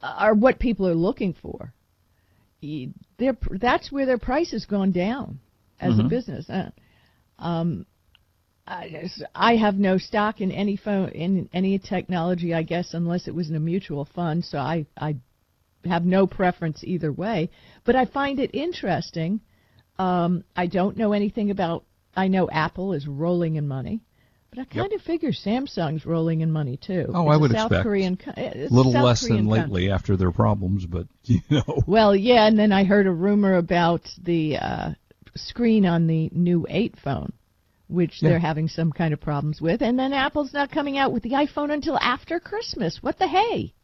are 0.02 0.34
what 0.34 0.58
people 0.58 0.86
are 0.88 0.94
looking 0.94 1.32
for. 1.32 1.72
Their 2.60 3.36
that's 3.60 3.92
where 3.92 4.06
their 4.06 4.18
price 4.18 4.50
has 4.52 4.64
gone 4.66 4.92
down 4.92 5.40
as 5.80 5.92
Mm-hmm. 5.92 6.06
a 6.06 6.08
business. 6.08 6.50
Uh, 6.50 6.70
um, 7.38 7.86
I, 8.66 9.10
I 9.34 9.56
have 9.56 9.76
no 9.76 9.96
stock 9.96 10.40
in 10.40 10.50
any 10.50 10.76
phone 10.76 11.08
in 11.10 11.48
any 11.52 11.78
technology, 11.78 12.52
I 12.52 12.62
guess, 12.62 12.92
unless 12.94 13.26
it 13.28 13.34
was 13.34 13.48
in 13.48 13.56
a 13.56 13.60
mutual 13.60 14.04
fund. 14.04 14.44
So 14.44 14.58
I 14.58 14.86
I 14.96 15.16
have 15.84 16.04
no 16.04 16.26
preference 16.26 16.82
either 16.84 17.12
way. 17.12 17.50
But 17.84 17.96
I 17.96 18.04
find 18.04 18.38
it 18.38 18.50
interesting. 18.54 19.40
Um, 19.98 20.44
I 20.56 20.66
don't 20.66 20.96
know 20.96 21.12
anything 21.12 21.50
about. 21.50 21.84
I 22.16 22.28
know 22.28 22.48
Apple 22.50 22.92
is 22.92 23.06
rolling 23.06 23.56
in 23.56 23.68
money. 23.68 24.00
But 24.50 24.60
I 24.60 24.64
kind 24.64 24.92
of 24.94 25.02
figure 25.02 25.30
Samsung's 25.32 26.06
rolling 26.06 26.40
in 26.40 26.50
money 26.50 26.78
too. 26.78 27.06
Oh, 27.12 27.22
It's 27.22 27.30
I 27.32 27.34
a 27.34 27.38
would 27.38 27.50
South 27.52 27.66
expect. 27.70 27.82
Korean, 27.82 28.16
co- 28.16 28.32
A 28.36 28.66
little 28.70 28.92
South 28.92 29.04
less 29.04 29.26
Korean 29.26 29.44
than 29.46 29.54
com- 29.54 29.70
lately 29.70 29.90
after 29.90 30.16
their 30.16 30.32
problems, 30.32 30.86
but 30.86 31.06
you 31.24 31.40
know. 31.50 31.82
well, 31.86 32.16
yeah, 32.16 32.46
and 32.46 32.58
then 32.58 32.72
I 32.72 32.84
heard 32.84 33.06
a 33.06 33.12
rumor 33.12 33.56
about 33.56 34.08
the 34.22 34.56
uh, 34.56 34.90
screen 35.36 35.84
on 35.84 36.06
the 36.06 36.30
new 36.32 36.66
8 36.68 36.96
phone, 37.04 37.32
which 37.88 38.22
Yeah. 38.22 38.30
they're 38.30 38.38
having 38.38 38.68
some 38.68 38.90
kind 38.90 39.12
of 39.12 39.20
problems 39.20 39.60
with. 39.60 39.82
And 39.82 39.98
then 39.98 40.14
Apple's 40.14 40.54
not 40.54 40.70
coming 40.70 40.96
out 40.96 41.12
with 41.12 41.22
the 41.24 41.30
iPhone 41.32 41.70
until 41.70 41.98
after 41.98 42.40
Christmas. 42.40 43.02
What 43.02 43.18
the 43.18 43.28
hey? 43.28 43.74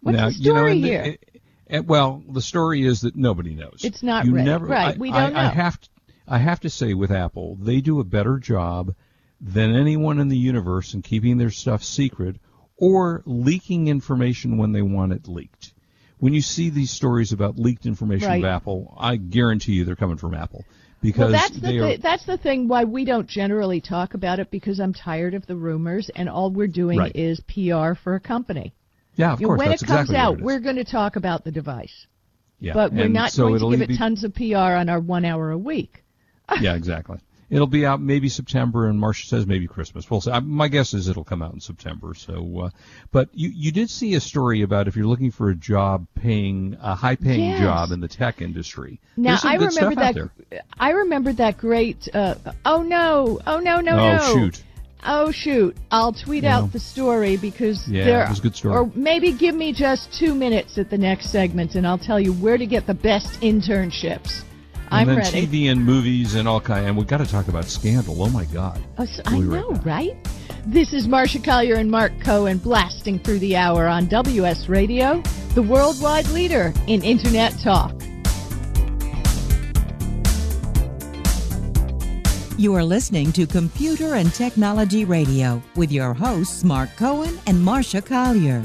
What's 0.00 0.16
now, 0.16 0.28
the 0.28 0.34
you 0.36 0.52
know, 0.52 0.58
story 0.60 0.80
the- 0.80 0.86
here? 0.88 1.02
it- 1.02 1.40
it- 1.66 1.86
well, 1.86 2.22
the 2.30 2.42
story 2.42 2.84
is 2.86 3.00
that 3.00 3.16
nobody 3.16 3.54
knows. 3.54 3.80
It's 3.82 4.02
not 4.02 4.26
you 4.26 4.34
ready. 4.36 4.48
Never, 4.48 4.66
Right, 4.66 4.94
I, 4.94 4.98
we 4.98 5.10
don't 5.10 5.34
I 5.34 5.48
know. 5.48 5.54
have 5.54 5.80
to, 5.80 5.88
I 6.28 6.38
have 6.38 6.60
to 6.60 6.70
say, 6.70 6.94
with 6.94 7.10
Apple, 7.10 7.56
they 7.56 7.80
do 7.80 7.98
a 8.00 8.04
better 8.04 8.38
job 8.38 8.94
than 9.40 9.74
anyone 9.74 10.18
in 10.18 10.28
the 10.28 10.36
universe 10.38 10.94
in 10.94 11.02
keeping 11.02 11.38
their 11.38 11.50
stuff 11.50 11.82
secret 11.82 12.36
or 12.76 13.22
leaking 13.26 13.88
information 13.88 14.56
when 14.58 14.72
they 14.72 14.82
want 14.82 15.12
it 15.12 15.28
leaked. 15.28 15.72
When 16.18 16.32
you 16.32 16.40
see 16.40 16.70
these 16.70 16.90
stories 16.90 17.32
about 17.32 17.58
leaked 17.58 17.86
information 17.86 18.28
Right. 18.28 18.44
of 18.44 18.48
Apple, 18.48 18.94
I 18.98 19.16
guarantee 19.16 19.72
you 19.72 19.84
they're 19.84 19.96
coming 19.96 20.16
from 20.16 20.34
Apple 20.34 20.64
because 21.02 21.32
well, 21.32 21.32
that's 21.32 21.60
the 21.60 21.68
thi- 21.68 21.96
that's 21.96 22.24
the 22.24 22.38
thing 22.38 22.66
why 22.68 22.84
we 22.84 23.04
don't 23.04 23.28
generally 23.28 23.80
talk 23.80 24.14
about 24.14 24.38
it 24.38 24.50
because 24.50 24.80
I'm 24.80 24.94
tired 24.94 25.34
of 25.34 25.46
the 25.46 25.56
rumors 25.56 26.08
and 26.16 26.28
all 26.28 26.50
we're 26.50 26.66
doing 26.68 26.98
Right. 26.98 27.14
is 27.14 27.40
PR 27.40 27.94
for 27.94 28.14
a 28.14 28.20
company. 28.20 28.72
yeah, 29.16 29.32
of 29.32 29.40
You 29.40 29.44
know, 29.46 29.48
course, 29.50 29.58
when 29.58 29.68
it 29.72 29.80
comes 29.80 29.82
exactly 30.10 30.16
out, 30.16 30.38
it 30.38 30.44
we're 30.44 30.60
going 30.60 30.76
to 30.76 30.84
talk 30.84 31.16
about 31.16 31.44
the 31.44 31.52
device, 31.52 32.06
yeah. 32.58 32.72
but 32.72 32.92
we're 32.92 33.04
and 33.04 33.14
not 33.14 33.30
so 33.30 33.48
going 33.48 33.60
to 33.72 33.76
give 33.76 33.88
be- 33.88 33.94
it 33.94 33.98
tons 33.98 34.24
of 34.24 34.34
PR 34.34 34.56
on 34.56 34.88
our 34.88 34.98
one 35.00 35.24
hour 35.24 35.50
a 35.50 35.58
week. 35.58 36.02
yeah, 36.60 36.74
exactly. 36.74 37.18
It'll 37.50 37.66
be 37.66 37.84
out 37.86 38.00
maybe 38.00 38.28
September, 38.28 38.88
and 38.88 38.98
Marcia 38.98 39.26
says 39.26 39.46
maybe 39.46 39.66
Christmas. 39.66 40.10
We'll 40.10 40.20
see. 40.20 40.32
My 40.40 40.68
guess 40.68 40.94
is 40.94 41.08
it'll 41.08 41.24
come 41.24 41.42
out 41.42 41.52
in 41.54 41.60
September. 41.60 42.14
So, 42.14 42.60
uh, 42.66 42.70
but 43.12 43.28
you 43.34 43.50
you 43.50 43.70
did 43.72 43.90
see 43.90 44.14
a 44.14 44.20
story 44.20 44.62
about 44.62 44.88
if 44.88 44.96
you're 44.96 45.06
looking 45.06 45.30
for 45.30 45.50
a 45.50 45.54
job, 45.54 46.06
paying 46.14 46.76
a 46.80 46.94
high 46.94 47.16
paying 47.16 47.50
Yes. 47.50 47.60
job 47.60 47.90
in 47.92 48.00
the 48.00 48.08
tech 48.08 48.40
industry. 48.42 49.00
Now 49.16 49.38
I 49.44 49.58
good 49.58 49.74
remember 49.74 49.94
that. 49.96 50.30
I 50.78 50.90
remember 50.90 51.32
that 51.34 51.58
great. 51.58 52.08
Uh, 52.14 52.36
oh 52.64 52.82
no! 52.82 53.40
Oh 53.46 53.58
no! 53.58 53.80
No 53.80 53.92
oh 53.92 54.16
no! 54.16 54.32
shoot! 54.34 54.62
Oh 55.06 55.30
shoot! 55.30 55.76
I'll 55.90 56.12
tweet 56.14 56.44
Yeah. 56.44 56.58
out 56.58 56.72
the 56.72 56.78
story 56.80 57.36
because 57.36 57.86
Yeah, 57.86 58.04
there. 58.04 58.24
it 58.24 58.30
was 58.30 58.38
a 58.38 58.42
good 58.42 58.56
story. 58.56 58.74
Or 58.76 58.90
maybe 58.94 59.32
give 59.32 59.54
me 59.54 59.72
just 59.74 60.12
two 60.14 60.34
minutes 60.34 60.78
at 60.78 60.88
the 60.88 60.96
next 60.98 61.28
segment, 61.30 61.74
and 61.74 61.86
I'll 61.86 61.98
tell 61.98 62.18
you 62.18 62.32
where 62.32 62.56
to 62.56 62.64
get 62.66 62.86
the 62.86 62.94
best 62.94 63.38
internships. 63.42 64.42
I'm 64.94 65.08
and 65.08 65.18
then 65.18 65.32
ready. 65.32 65.46
TV 65.46 65.70
and 65.70 65.84
movies 65.84 66.34
and 66.34 66.46
all 66.48 66.60
kind. 66.60 66.86
And 66.86 66.96
we 66.96 67.04
got 67.04 67.18
to 67.18 67.26
talk 67.26 67.48
about 67.48 67.64
Scandal. 67.64 68.22
Oh 68.22 68.28
my 68.28 68.44
God! 68.46 68.80
Oh, 68.98 69.04
so- 69.04 69.22
I 69.26 69.38
We'll 69.38 69.48
right 69.48 69.60
know, 69.60 69.80
right? 69.84 70.16
This 70.66 70.92
is 70.92 71.06
Marcia 71.08 71.40
Collier 71.40 71.74
and 71.74 71.90
Mark 71.90 72.12
Cohen 72.20 72.58
blasting 72.58 73.18
through 73.18 73.38
the 73.40 73.56
hour 73.56 73.86
on 73.86 74.06
WS 74.06 74.68
Radio, 74.68 75.22
the 75.54 75.62
worldwide 75.62 76.26
leader 76.28 76.72
in 76.86 77.02
Internet 77.02 77.58
talk. 77.58 77.92
You 82.56 82.72
are 82.74 82.84
listening 82.84 83.32
to 83.32 83.46
Computer 83.46 84.14
and 84.14 84.32
Technology 84.32 85.04
Radio 85.04 85.60
with 85.74 85.90
your 85.90 86.14
hosts, 86.14 86.62
Mark 86.62 86.88
Cohen 86.96 87.38
and 87.48 87.62
Marcia 87.62 88.00
Collier. 88.00 88.64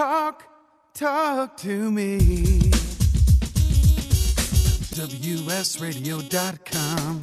Talk, 0.00 0.44
talk 0.92 1.56
to 1.56 1.90
me. 1.90 2.18
WSRadio.com. 5.86 7.20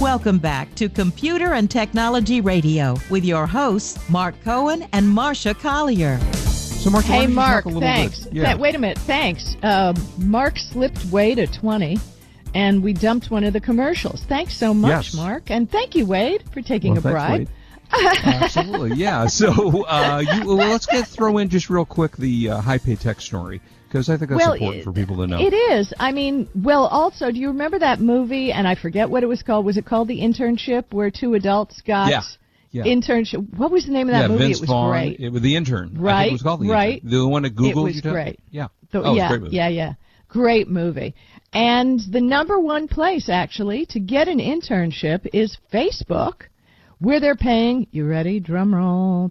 Welcome 0.00 0.38
back 0.38 0.72
to 0.76 0.88
Computer 0.88 1.54
and 1.54 1.68
Technology 1.68 2.40
Radio 2.40 2.96
with 3.10 3.24
your 3.24 3.48
hosts, 3.48 3.98
Mark 4.08 4.36
Cohen 4.44 4.86
and 4.92 5.08
Marcia 5.08 5.54
Collier. 5.54 6.20
So, 6.20 6.88
Mark, 6.90 7.04
Hey, 7.04 7.26
don't 7.26 7.34
talk 7.34 7.64
Mark, 7.66 7.66
a 7.66 7.80
thanks. 7.80 8.20
Bit? 8.26 8.34
Yeah. 8.34 8.44
Th- 8.50 8.58
wait 8.58 8.76
a 8.76 8.78
minute, 8.78 8.98
thanks. 8.98 9.56
Uh, 9.64 9.92
Mark 10.18 10.56
slipped 10.56 11.04
Wade 11.06 11.38
to 11.38 11.48
20, 11.48 11.98
and 12.54 12.80
we 12.80 12.92
dumped 12.92 13.28
one 13.32 13.42
of 13.42 13.52
the 13.54 13.60
commercials. 13.60 14.22
Thanks 14.28 14.56
so 14.56 14.72
much, 14.72 15.06
Yes. 15.06 15.14
Mark. 15.16 15.50
And 15.50 15.68
thank 15.68 15.96
you, 15.96 16.06
Wade, 16.06 16.44
for 16.52 16.62
taking 16.62 16.92
Well, 16.92 17.00
a 17.00 17.02
thanks, 17.02 17.12
bribe. 17.14 17.38
Wade. 17.40 17.48
Absolutely, 17.92 18.96
yeah. 18.96 19.26
So, 19.26 19.84
uh, 19.84 20.22
you, 20.34 20.46
well, 20.46 20.68
let's 20.68 20.86
get 20.86 21.06
throw 21.06 21.38
in 21.38 21.48
just 21.48 21.70
real 21.70 21.84
quick 21.84 22.16
the 22.16 22.50
uh, 22.50 22.60
high 22.60 22.78
pay 22.78 22.96
tech 22.96 23.20
story 23.20 23.60
because 23.88 24.08
I 24.08 24.16
think 24.16 24.30
that's 24.30 24.40
well, 24.40 24.52
important 24.52 24.84
for 24.84 24.92
people 24.92 25.16
to 25.16 25.26
know. 25.26 25.40
It 25.40 25.52
is. 25.52 25.92
I 25.98 26.12
mean, 26.12 26.48
well, 26.54 26.86
also, 26.86 27.30
do 27.32 27.38
you 27.38 27.48
remember 27.48 27.78
that 27.80 28.00
movie? 28.00 28.52
And 28.52 28.66
I 28.68 28.74
forget 28.74 29.10
what 29.10 29.22
it 29.22 29.26
was 29.26 29.42
called. 29.42 29.64
Was 29.64 29.76
it 29.76 29.84
called 29.86 30.08
The 30.08 30.20
Internship, 30.20 30.92
where 30.92 31.10
two 31.10 31.34
adults 31.34 31.80
got 31.82 32.10
Yeah, 32.10 32.22
yeah. 32.70 32.84
internship? 32.84 33.56
What 33.56 33.70
was 33.70 33.86
the 33.86 33.92
name 33.92 34.08
of 34.08 34.12
that 34.12 34.22
yeah, 34.22 34.28
movie? 34.28 34.44
Vince 34.44 34.58
it 34.58 34.62
was 34.62 34.70
Vaughn. 34.70 34.90
great. 34.90 35.20
It 35.20 35.30
was 35.30 35.42
the 35.42 35.56
intern. 35.56 35.96
Right, 35.98 36.28
it 36.28 36.32
was 36.32 36.42
called 36.42 36.60
the 36.60 36.68
right. 36.68 37.02
Intern. 37.02 37.10
The 37.10 37.28
one 37.28 37.44
at 37.44 37.54
Google. 37.56 37.86
It 37.86 37.94
was 37.94 38.00
great. 38.00 38.38
Yeah. 38.50 38.68
The- 38.92 39.02
oh, 39.02 39.12
it 39.12 39.16
yeah, 39.16 39.28
great 39.28 39.42
movie. 39.42 39.56
yeah, 39.56 39.68
yeah. 39.68 39.92
Great 40.28 40.68
movie. 40.68 41.14
And 41.52 42.00
the 42.12 42.20
number 42.20 42.60
one 42.60 42.86
place 42.86 43.28
actually 43.28 43.86
to 43.86 43.98
get 43.98 44.28
an 44.28 44.38
internship 44.38 45.26
is 45.32 45.56
Facebook, 45.72 46.42
where 47.00 47.20
they're 47.20 47.34
paying, 47.34 47.86
you 47.90 48.06
ready? 48.06 48.40
Drum 48.40 48.74
roll. 48.74 49.30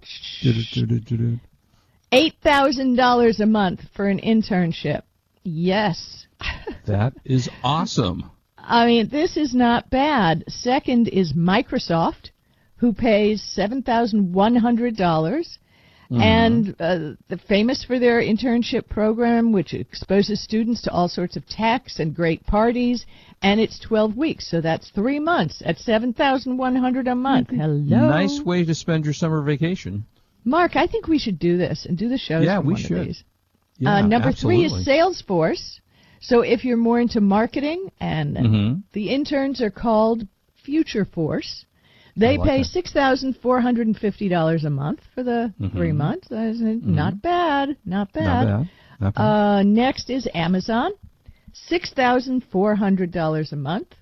$8,000 2.11 3.39
a 3.39 3.45
month 3.45 3.81
for 3.95 4.07
an 4.07 4.19
internship. 4.19 5.03
Yes. 5.43 6.25
that 6.85 7.13
is 7.23 7.47
awesome. 7.63 8.31
I 8.57 8.85
mean, 8.85 9.07
this 9.09 9.37
is 9.37 9.55
not 9.55 9.89
bad. 9.89 10.43
Second 10.47 11.07
is 11.07 11.33
Microsoft, 11.33 12.31
who 12.77 12.93
pays 12.93 13.41
$7,100 13.57 15.57
Mm-hmm. 16.11 16.21
And 16.21 16.75
uh, 16.79 17.37
famous 17.47 17.83
for 17.83 17.99
their 17.99 18.19
internship 18.19 18.89
program, 18.89 19.51
which 19.51 19.75
exposes 19.75 20.43
students 20.43 20.81
to 20.83 20.91
all 20.91 21.07
sorts 21.07 21.35
of 21.35 21.47
tax 21.47 21.99
and 21.99 22.15
great 22.15 22.43
parties. 22.47 23.05
And 23.43 23.59
it's 23.59 23.79
12 23.79 24.17
weeks, 24.17 24.49
so 24.49 24.59
that's 24.59 24.89
three 24.89 25.19
months 25.19 25.61
at 25.63 25.77
7100 25.77 27.07
a 27.07 27.15
month. 27.15 27.49
Mm-hmm. 27.49 27.59
Hello. 27.59 28.09
Nice 28.09 28.41
way 28.41 28.65
to 28.65 28.73
spend 28.73 29.05
your 29.05 29.13
summer 29.13 29.43
vacation. 29.43 30.05
Mark, 30.43 30.75
I 30.75 30.87
think 30.87 31.07
we 31.07 31.19
should 31.19 31.37
do 31.37 31.57
this 31.57 31.85
and 31.85 31.95
do 31.97 32.09
the 32.09 32.17
shows. 32.17 32.43
Yeah, 32.43 32.59
we 32.59 32.75
should. 32.75 33.15
Yeah, 33.77 33.97
uh, 33.97 34.01
number 34.01 34.29
absolutely. 34.29 34.67
three 34.67 34.79
is 34.79 34.87
Salesforce. 34.87 35.79
So 36.21 36.41
if 36.41 36.65
you're 36.65 36.77
more 36.77 36.99
into 36.99 37.21
marketing, 37.21 37.91
and 37.99 38.35
mm-hmm. 38.35 38.79
the 38.93 39.09
interns 39.09 39.61
are 39.61 39.69
called 39.69 40.27
Future 40.63 41.05
Force 41.05 41.65
they 42.19 42.37
like 42.37 42.49
pay 42.49 42.63
six 42.63 42.91
thousand 42.91 43.37
four 43.41 43.61
hundred 43.61 43.87
and 43.87 43.97
fifty 43.97 44.27
dollars 44.29 44.65
a 44.65 44.69
month 44.69 44.99
for 45.15 45.23
the 45.23 45.53
three 45.73 45.91
months. 45.91 46.27
That 46.29 46.47
is 46.47 46.61
Not 46.61 47.21
bad, 47.21 47.77
not 47.85 48.11
bad. 48.13 48.47
Mm-hmm. 48.47 48.59
Not 48.59 48.63
bad. 48.63 48.69
Not 48.99 49.15
bad. 49.15 49.21
Uh, 49.21 49.63
next 49.63 50.09
is 50.09 50.27
Amazon, 50.33 50.91
six 51.53 51.93
thousand 51.93 52.43
four 52.51 52.75
hundred 52.75 53.11
dollars 53.11 53.53
a 53.53 53.55
month, 53.55 53.95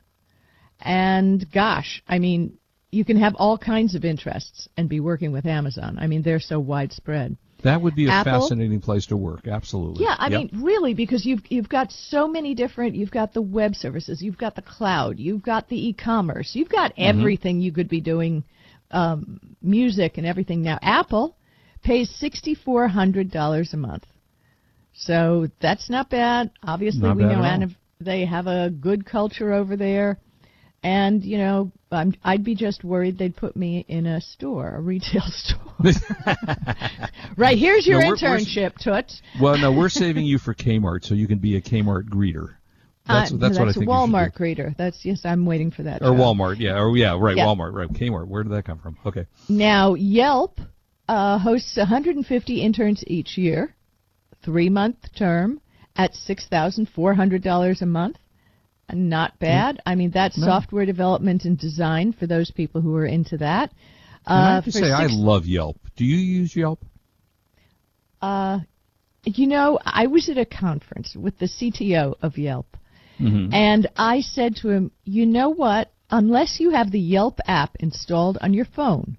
and 0.82 1.46
gosh, 1.54 2.02
I 2.08 2.20
mean, 2.20 2.58
you 2.92 3.06
can 3.06 3.18
have 3.18 3.36
all 3.36 3.58
kinds 3.58 3.96
of 3.96 4.04
interests 4.04 4.68
and 4.78 4.90
be 4.90 5.00
working 5.00 5.32
with 5.32 5.46
Amazon. 5.46 5.98
I 6.00 6.08
mean, 6.08 6.24
they're 6.24 6.40
so 6.40 6.60
widespread. 6.60 7.38
That 7.64 7.82
would 7.82 7.96
be 7.96 8.08
a 8.08 8.12
Apple? 8.12 8.42
fascinating 8.42 8.80
place 8.82 9.06
to 9.08 9.18
work. 9.18 9.48
Absolutely. 9.48 10.04
Yeah, 10.06 10.16
I 10.18 10.30
Yep. 10.30 10.40
mean, 10.40 10.50
really, 10.64 10.94
because 10.94 11.26
you've 11.26 11.42
you've 11.50 11.70
got 11.70 11.92
so 11.92 12.28
many 12.28 12.54
different. 12.54 12.96
You've 12.96 13.12
got 13.12 13.34
the 13.34 13.42
web 13.42 13.76
services, 13.76 14.22
you've 14.22 14.38
got 14.38 14.56
the 14.56 14.62
cloud, 14.62 15.20
you've 15.20 15.44
got 15.44 15.68
the 15.68 15.88
e-commerce, 15.90 16.52
you've 16.56 16.70
got 16.70 16.92
Mm-hmm. 16.98 17.20
everything 17.20 17.62
you 17.62 17.72
could 17.72 17.90
be 17.90 18.02
doing, 18.02 18.44
um, 18.92 19.40
music 19.62 20.18
and 20.18 20.26
everything. 20.28 20.62
Now, 20.62 20.80
Apple 20.82 21.36
pays 21.84 22.10
sixty 22.20 22.54
four 22.56 22.88
hundred 22.88 23.32
dollars 23.32 23.74
a 23.74 23.78
month. 23.78 24.06
So 24.94 25.48
that's 25.62 25.90
not 25.90 26.10
bad. 26.10 26.52
Obviously, 26.64 27.02
Not 27.08 27.18
we 27.18 27.24
bad 27.24 27.60
know. 27.60 27.68
They 28.00 28.26
have 28.26 28.48
a 28.48 28.70
good 28.70 29.06
culture 29.06 29.54
over 29.54 29.76
there. 29.76 30.20
And, 30.84 31.24
you 31.24 31.38
know, 31.38 31.72
I'm, 31.92 32.14
I'd 32.24 32.44
be 32.44 32.56
just 32.56 32.84
worried 32.84 33.18
they'd 33.18 33.36
put 33.36 33.56
me 33.56 33.84
in 33.88 34.06
a 34.06 34.22
store, 34.22 34.76
a 34.76 34.80
retail 34.82 35.24
store. 35.28 35.58
right, 37.38 37.58
here's 37.58 37.86
your 37.88 38.00
No, 38.02 38.08
we're- 38.10 38.20
we're- 38.22 38.46
internship, 38.46 38.78
Toots. 38.82 39.22
Well, 39.42 39.58
no, 39.58 39.72
we're 39.72 39.90
saving 39.90 40.26
you 40.26 40.38
for 40.38 40.54
Kmart 40.54 41.04
so 41.06 41.14
you 41.16 41.28
can 41.28 41.40
be 41.40 41.56
a 41.58 41.62
Kmart 41.62 42.10
greeter. 42.10 42.56
That's, 43.08 43.32
Uh, 43.32 43.38
that's 43.38 43.58
what 43.58 43.70
I 43.70 43.74
think. 43.74 43.88
Walmart 43.88 44.34
greeter. 44.34 44.76
That's 44.78 45.04
yes, 45.06 45.22
I'm 45.24 45.46
waiting 45.46 45.72
for 45.72 45.84
that. 45.84 46.02
Or 46.02 46.12
job. 46.12 46.18
Walmart, 46.18 46.58
yeah, 46.60 46.78
or 46.78 46.96
yeah, 46.98 47.18
right, 47.18 47.38
Yeah. 47.38 47.46
Walmart, 47.46 47.74
right, 47.74 47.90
Kmart. 47.90 48.28
Where 48.28 48.44
did 48.44 48.52
that 48.52 48.66
come 48.66 48.80
from? 48.80 48.98
Okay. 49.06 49.26
Now, 49.48 49.94
Yelp 49.94 50.60
uh, 51.08 51.40
hosts 51.40 51.78
150 51.78 52.62
interns 52.62 53.04
each 53.08 53.38
year, 53.38 53.76
three 54.44 54.68
month 54.70 54.98
term 55.18 55.62
at 55.96 56.12
$6,400 56.14 57.82
a 57.82 57.86
month. 57.86 58.18
Not 58.94 59.38
bad. 59.40 59.82
I 59.86 59.96
mean, 59.96 60.12
that's 60.12 60.38
No. 60.38 60.46
software 60.48 60.86
development 60.86 61.44
and 61.46 61.58
design 61.58 62.14
for 62.14 62.26
those 62.28 62.52
people 62.52 62.80
who 62.82 62.96
are 62.96 63.06
into 63.06 63.38
that. 63.38 63.72
And 64.26 64.38
I 64.46 64.50
Uh, 64.52 64.56
have 64.56 64.64
to 64.66 64.72
say, 64.72 64.92
I 64.92 65.08
love 65.08 65.46
Yelp. 65.46 65.78
Do 65.96 66.06
you 66.06 66.18
use 66.18 66.56
Yelp? 66.56 66.80
uh, 68.22 68.60
you 69.26 69.48
know, 69.48 69.78
I 69.86 70.08
was 70.08 70.30
at 70.30 70.38
a 70.38 70.46
conference 70.46 71.16
with 71.16 71.38
the 71.40 71.48
CTO 71.48 72.16
of 72.22 72.38
Yelp, 72.38 72.78
Mm-hmm. 73.20 73.54
and 73.54 73.88
I 73.98 74.22
said 74.22 74.56
to 74.58 74.70
him, 74.70 74.92
you 75.04 75.26
know 75.26 75.50
what? 75.50 75.92
Unless 76.10 76.60
you 76.60 76.70
have 76.72 76.92
the 76.92 77.00
Yelp 77.00 77.40
app 77.46 77.76
installed 77.80 78.38
on 78.42 78.54
your 78.54 78.66
phone, 78.66 79.18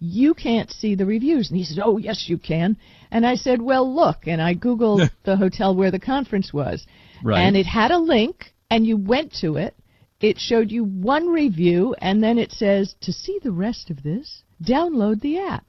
you 0.00 0.34
can't 0.34 0.70
see 0.70 0.94
the 0.94 1.06
reviews. 1.06 1.50
And 1.50 1.58
he 1.58 1.64
said, 1.64 1.78
oh, 1.84 1.96
yes, 1.98 2.24
you 2.28 2.36
can. 2.38 2.76
And 3.10 3.24
I 3.26 3.36
said, 3.36 3.62
well, 3.62 3.94
look. 3.94 4.26
And 4.26 4.42
I 4.42 4.54
Googled 4.54 5.08
the 5.24 5.36
hotel 5.36 5.74
where 5.76 5.90
the 5.90 6.00
conference 6.00 6.52
was. 6.52 6.84
Right. 7.22 7.40
And 7.40 7.56
it 7.56 7.66
had 7.66 7.90
a 7.92 7.98
link, 7.98 8.52
and 8.70 8.86
you 8.86 8.96
went 8.96 9.32
to 9.40 9.56
it. 9.56 9.74
It 10.20 10.38
showed 10.38 10.70
you 10.70 10.84
one 10.84 11.28
review, 11.28 11.94
and 11.98 12.22
then 12.22 12.38
it 12.38 12.52
says, 12.52 12.94
to 13.02 13.12
see 13.12 13.38
the 13.42 13.52
rest 13.52 13.90
of 13.90 14.02
this, 14.02 14.42
download 14.62 15.20
the 15.20 15.38
app. 15.38 15.64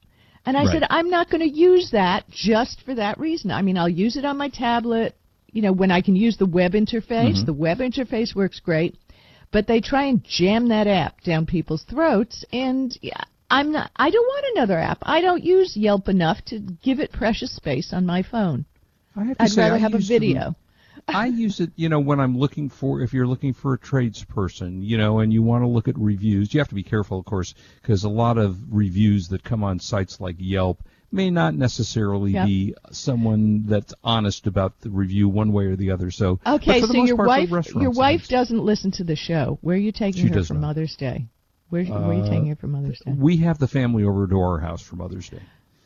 And 0.46 0.56
I 0.56 0.64
Right. 0.64 0.72
said, 0.72 0.86
I'm 0.88 1.10
not 1.10 1.28
going 1.28 1.42
to 1.42 1.58
use 1.58 1.90
that 1.90 2.24
just 2.30 2.80
for 2.82 2.94
that 2.94 3.18
reason. 3.18 3.50
I 3.50 3.62
mean, 3.62 3.76
I'll 3.76 3.88
use 3.88 4.16
it 4.16 4.24
on 4.24 4.36
my 4.38 4.48
tablet, 4.48 5.16
you 5.52 5.60
know, 5.60 5.72
when 5.72 5.90
I 5.90 6.00
can 6.00 6.14
use 6.16 6.36
the 6.36 6.46
web 6.46 6.72
interface. 6.72 7.34
Mm-hmm. 7.36 7.44
The 7.46 7.52
web 7.52 7.78
interface 7.78 8.34
works 8.34 8.60
great. 8.60 8.96
But 9.52 9.66
they 9.66 9.80
try 9.80 10.04
and 10.04 10.22
jam 10.24 10.68
that 10.68 10.86
app 10.86 11.20
down 11.22 11.46
people's 11.46 11.82
throats, 11.84 12.44
and 12.52 12.96
yeah, 13.02 13.20
I'm 13.50 13.72
not. 13.72 13.90
I 13.96 14.10
don't 14.10 14.26
want 14.26 14.46
another 14.56 14.78
app. 14.78 14.98
I 15.02 15.20
don't 15.20 15.42
use 15.44 15.76
Yelp 15.76 16.08
enough 16.08 16.44
to 16.46 16.58
give 16.60 16.98
it 17.00 17.12
precious 17.12 17.54
space 17.54 17.92
on 17.92 18.06
my 18.06 18.22
phone. 18.22 18.64
I 19.14 19.24
have 19.24 19.36
to 19.38 19.42
I'd 19.44 19.50
say, 19.50 19.62
rather 19.62 19.74
I 19.76 19.78
have 19.78 19.94
a 19.94 19.98
use- 19.98 20.08
video. 20.08 20.56
I 21.08 21.26
use 21.26 21.60
it, 21.60 21.70
you 21.76 21.88
know, 21.88 22.00
when 22.00 22.18
I'm 22.18 22.36
looking 22.36 22.68
for, 22.68 23.00
if 23.00 23.12
you're 23.14 23.26
looking 23.28 23.52
for 23.54 23.74
a 23.74 23.78
tradesperson, 23.78 24.82
you 24.84 24.98
know, 24.98 25.20
and 25.20 25.32
you 25.32 25.42
want 25.42 25.62
to 25.62 25.68
look 25.68 25.86
at 25.88 25.96
reviews, 25.96 26.52
you 26.52 26.58
have 26.60 26.68
to 26.68 26.74
be 26.74 26.82
careful, 26.82 27.18
of 27.20 27.24
course, 27.24 27.54
because 27.80 28.02
a 28.04 28.08
lot 28.08 28.38
of 28.38 28.56
reviews 28.74 29.28
that 29.28 29.44
come 29.44 29.62
on 29.62 29.78
sites 29.78 30.20
like 30.20 30.36
Yelp 30.38 30.82
may 31.12 31.30
not 31.30 31.54
necessarily 31.54 32.32
be 32.32 32.74
someone 32.90 33.62
that's 33.66 33.94
honest 34.02 34.48
about 34.48 34.80
the 34.80 34.90
review 34.90 35.28
one 35.28 35.52
way 35.52 35.66
or 35.66 35.76
the 35.76 35.92
other. 35.92 36.10
So, 36.10 36.40
Okay, 36.44 36.80
so 36.80 36.92
your 37.04 37.16
part, 37.16 37.28
wife, 37.28 37.74
your 37.76 37.90
wife 37.90 38.22
things. 38.22 38.28
doesn't 38.28 38.64
listen 38.64 38.90
to 38.92 39.04
the 39.04 39.16
show. 39.16 39.58
Where 39.62 39.76
are 39.76 39.78
you 39.78 39.92
taking 39.92 40.22
She 40.26 40.34
her 40.34 40.42
for 40.42 40.54
not. 40.54 40.60
Mother's 40.60 40.96
Day? 40.96 41.26
Where, 41.68 41.84
where 41.84 42.02
are 42.02 42.14
you 42.14 42.22
Uh, 42.22 42.28
taking 42.28 42.48
her 42.48 42.56
for 42.56 42.66
Mother's 42.66 43.00
Day? 43.00 43.12
We 43.16 43.36
have 43.38 43.58
the 43.58 43.68
family 43.68 44.02
over 44.02 44.26
to 44.26 44.36
our 44.40 44.58
house 44.58 44.82
for 44.82 44.96
Mother's 44.96 45.28
Day. 45.28 45.42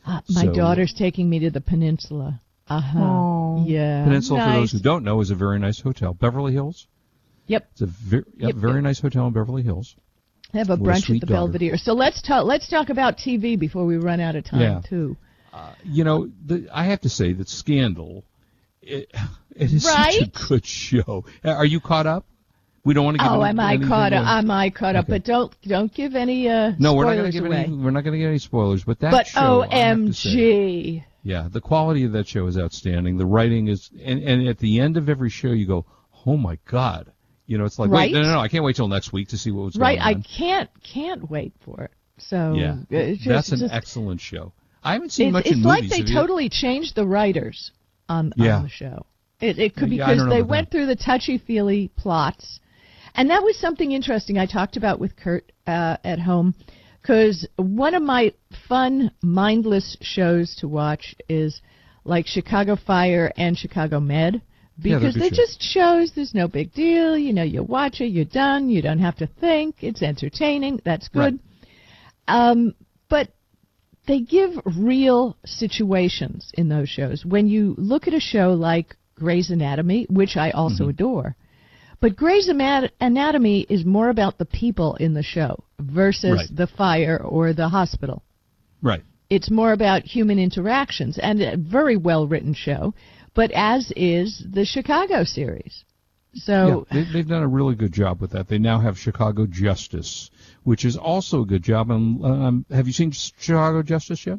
Uh, 0.06 0.22
my 0.30 0.44
so- 0.44 0.52
daughter's 0.54 0.94
taking 0.94 1.28
me 1.28 1.40
to 1.40 1.50
the 1.50 1.60
peninsula. 1.60 2.40
Uh 2.70 2.80
huh. 2.80 2.98
Oh. 3.00 3.64
Yeah. 3.66 4.04
Peninsula, 4.04 4.44
for 4.46 4.52
those 4.60 4.72
who 4.72 4.78
don't 4.78 5.04
know, 5.04 5.20
is 5.20 5.30
a 5.30 5.34
very 5.34 5.58
nice 5.58 5.80
hotel. 5.80 6.14
Beverly 6.14 6.52
Hills. 6.52 6.86
Yep. 7.48 7.68
It's 7.72 7.80
a 7.82 7.86
very, 7.86 8.24
Yep, 8.38 8.54
very 8.54 8.74
yep. 8.74 8.82
nice 8.84 9.00
hotel 9.00 9.26
in 9.26 9.33
Beverly 9.33 9.62
Hills. 9.62 9.96
They 10.52 10.61
have 10.61 10.70
a 10.70 10.76
What 10.76 10.88
a 10.88 10.92
brunch 10.92 11.04
sweet 11.06 11.22
at 11.22 11.28
the 11.28 11.35
daughter. 11.35 11.46
Belvedere. 11.46 11.76
So 11.76 11.92
let's 11.94 12.22
talk. 12.22 12.44
Let's 12.46 12.68
talk 12.68 12.88
about 12.90 13.18
TV 13.18 13.59
before 13.59 13.85
we 13.85 13.96
run 13.96 14.20
out 14.20 14.37
of 14.37 14.44
time 14.44 14.61
Yeah. 14.61 14.80
too. 14.88 15.16
you 15.85 16.04
know, 16.04 16.30
the, 16.46 16.68
I 16.72 16.85
have 16.85 17.00
to 17.02 17.09
say 17.09 17.33
that 17.33 17.48
Scandal, 17.48 18.24
it, 18.83 19.11
it 19.56 19.72
is 19.72 19.83
such 19.85 20.16
a 20.22 20.26
good 20.48 20.64
show. 20.64 21.24
Are 21.44 21.66
you 21.66 21.80
caught 21.80 22.06
up? 22.06 22.24
We 22.85 22.94
don't 22.94 23.04
want 23.04 23.18
to 23.18 23.24
give. 23.24 23.33
Oh, 23.33 23.42
any- 23.42 23.50
am 23.50 23.61
I 23.61 23.76
caught 23.78 24.12
up? 24.12 24.26
Am 24.26 24.50
I 24.50 24.70
caught 24.70 24.96
up? 24.96 25.04
Okay. 25.06 25.14
But 25.14 25.24
don't 25.24 25.54
don't 25.62 25.92
give 25.92 26.14
any 26.14 26.48
uh, 26.48 26.72
no, 26.78 26.94
we're 26.94 27.04
not 27.04 27.11
spoilers 27.14 27.16
going 27.20 27.33
to 27.33 27.38
give 27.40 27.44
away. 27.46 27.64
any. 27.64 27.76
We're 27.76 27.90
not 27.90 28.04
going 28.04 28.12
to 28.14 28.18
get 28.18 28.28
any 28.28 28.38
spoilers. 28.38 28.85
But 28.85 29.00
that 29.00 29.11
but 29.11 29.26
show, 29.26 29.62
I 29.70 29.76
have 29.76 29.96
to 30.06 30.12
say- 30.14 30.30
OMG. 30.30 31.04
Yeah, 31.22 31.48
the 31.50 31.61
quality 31.61 32.04
of 32.04 32.12
that 32.12 32.26
show 32.28 32.46
is 32.46 32.56
outstanding. 32.59 33.16
The 33.18 33.26
writing 33.26 33.68
is, 33.68 33.90
and, 34.02 34.22
and 34.22 34.48
at 34.48 34.59
the 34.59 34.80
end 34.80 34.96
of 34.96 35.09
every 35.09 35.30
show, 35.30 35.48
you 35.48 35.66
go, 35.66 35.87
"Oh 36.26 36.37
my 36.37 36.59
God!" 36.66 37.12
You 37.46 37.59
know, 37.59 37.64
it's 37.64 37.78
like, 37.78 37.90
Right? 37.90 38.12
wait, 38.12 38.14
no, 38.14 38.22
no, 38.22 38.33
no, 38.35 38.38
I 38.40 38.48
can't 38.48 38.64
wait 38.64 38.76
till 38.76 38.88
next 38.88 39.12
week 39.12 39.28
to 39.28 39.38
see 39.38 39.50
what 39.50 39.64
was 39.64 39.76
Right, 39.76 39.98
going 39.98 40.16
I 40.18 40.22
can't 40.22 40.70
can't 40.83 41.28
wait 41.30 41.52
for 41.64 41.83
it. 41.83 41.90
So 42.18 42.54
yeah, 42.56 42.76
it's 42.90 43.18
just, 43.22 43.28
that's 43.28 43.52
an 43.52 43.59
just- 43.61 43.74
excellent 43.74 44.20
show. 44.20 44.52
I 44.83 44.94
haven't 44.94 45.11
seen 45.12 45.28
It's, 45.28 45.33
much 45.33 45.46
it's 45.46 45.56
in 45.56 45.62
like 45.62 45.83
movies. 45.83 45.90
they 45.90 45.98
Have 45.98 46.09
you? 46.09 46.14
totally 46.14 46.48
changed 46.48 46.94
the 46.94 47.06
writers 47.06 47.70
on, 48.09 48.33
Yeah. 48.37 48.56
on 48.56 48.62
the 48.62 48.68
show. 48.70 49.04
It, 49.40 49.59
it 49.59 49.74
could 49.76 49.90
Yeah, 49.92 50.06
because 50.14 50.28
they 50.28 50.42
went 50.42 50.70
that. 50.70 50.76
through 50.76 50.87
the 50.87 50.96
touchy 50.96 51.38
feely 51.38 51.88
plots, 51.96 52.61
and 53.14 53.28
that 53.30 53.42
was 53.42 53.59
something 53.59 53.92
interesting 53.92 54.38
I 54.38 54.46
talked 54.46 54.76
about 54.78 54.98
with 55.00 55.16
Kurt 55.16 55.50
uh, 55.66 55.96
at 56.04 56.18
home. 56.20 56.54
Because 57.00 57.46
one 57.56 57.94
of 57.94 58.02
my 58.02 58.32
fun, 58.68 59.10
mindless 59.22 59.96
shows 60.02 60.54
to 60.56 60.68
watch 60.68 61.14
is 61.28 61.60
like 62.04 62.26
Chicago 62.26 62.76
Fire 62.76 63.32
and 63.36 63.56
Chicago 63.56 64.00
Med. 64.00 64.34
Yeah, 64.82 64.98
they're 64.98 65.00
Because 65.00 65.14
they're 65.14 65.30
just 65.30 65.62
shows. 65.62 66.12
There's 66.14 66.34
no 66.34 66.48
big 66.48 66.72
deal. 66.72 67.16
You 67.16 67.32
know, 67.32 67.42
you 67.42 67.62
watch 67.62 68.00
it, 68.00 68.06
you're 68.06 68.24
done. 68.24 68.68
You 68.70 68.82
don't 68.82 68.98
have 68.98 69.16
to 69.16 69.26
think. 69.26 69.76
It's 69.82 70.02
entertaining. 70.02 70.80
That's 70.84 71.08
good. 71.08 71.38
Um, 72.28 72.74
but 73.08 73.28
they 74.06 74.20
give 74.20 74.52
real 74.64 75.36
situations 75.44 76.50
in 76.54 76.68
those 76.68 76.88
shows. 76.88 77.24
When 77.24 77.46
you 77.46 77.74
look 77.76 78.06
at 78.08 78.14
a 78.14 78.20
show 78.20 78.52
like 78.54 78.96
Grey's 79.14 79.50
Anatomy, 79.50 80.06
which 80.08 80.36
I 80.36 80.50
also 80.50 80.84
Mm-hmm. 80.84 80.90
adore, 80.90 81.36
but 82.00 82.16
Grey's 82.16 82.48
Anatomy 82.48 83.66
is 83.68 83.84
more 83.84 84.08
about 84.08 84.38
the 84.38 84.46
people 84.46 84.96
in 84.96 85.14
the 85.14 85.22
show 85.22 85.62
versus 85.78 86.32
Right. 86.36 86.56
the 86.56 86.66
fire 86.66 87.18
or 87.22 87.52
the 87.52 87.68
hospital. 87.68 88.22
Right. 88.82 89.02
It's 89.28 89.50
more 89.50 89.72
about 89.72 90.02
human 90.02 90.38
interactions 90.38 91.18
and 91.18 91.40
a 91.40 91.56
very 91.56 91.96
well 91.96 92.26
written 92.26 92.54
show, 92.54 92.94
but 93.34 93.50
as 93.52 93.92
is 93.94 94.44
the 94.50 94.64
Chicago 94.64 95.24
series. 95.24 95.84
So 96.34 96.86
yeah, 96.90 97.02
they, 97.04 97.12
they've 97.12 97.28
done 97.28 97.42
a 97.42 97.48
really 97.48 97.74
good 97.74 97.92
job 97.92 98.20
with 98.20 98.32
that. 98.32 98.48
They 98.48 98.58
now 98.58 98.80
have 98.80 98.96
Chicago 98.96 99.46
Justice, 99.46 100.30
which 100.62 100.84
is 100.84 100.96
also 100.96 101.42
a 101.42 101.46
good 101.46 101.62
job. 101.62 101.90
And 101.90 102.24
um, 102.24 102.64
have 102.70 102.86
you 102.86 102.92
seen 102.92 103.12
Chicago 103.12 103.82
Justice 103.82 104.24
yet? 104.26 104.38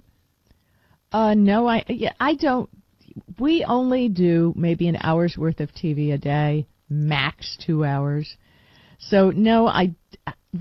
Uh, 1.11 1.33
no, 1.33 1.67
I 1.67 1.83
yeah, 1.89 2.13
I 2.19 2.35
don't. 2.35 2.69
We 3.39 3.65
only 3.65 4.07
do 4.07 4.53
maybe 4.55 4.87
an 4.87 4.97
hour's 5.01 5.37
worth 5.37 5.59
of 5.59 5.73
TV 5.73 6.13
a 6.13 6.17
day, 6.17 6.65
max 6.91 7.57
two 7.65 7.83
hours. 7.85 8.35
So 8.99 9.31
no, 9.31 9.67
I 9.67 9.95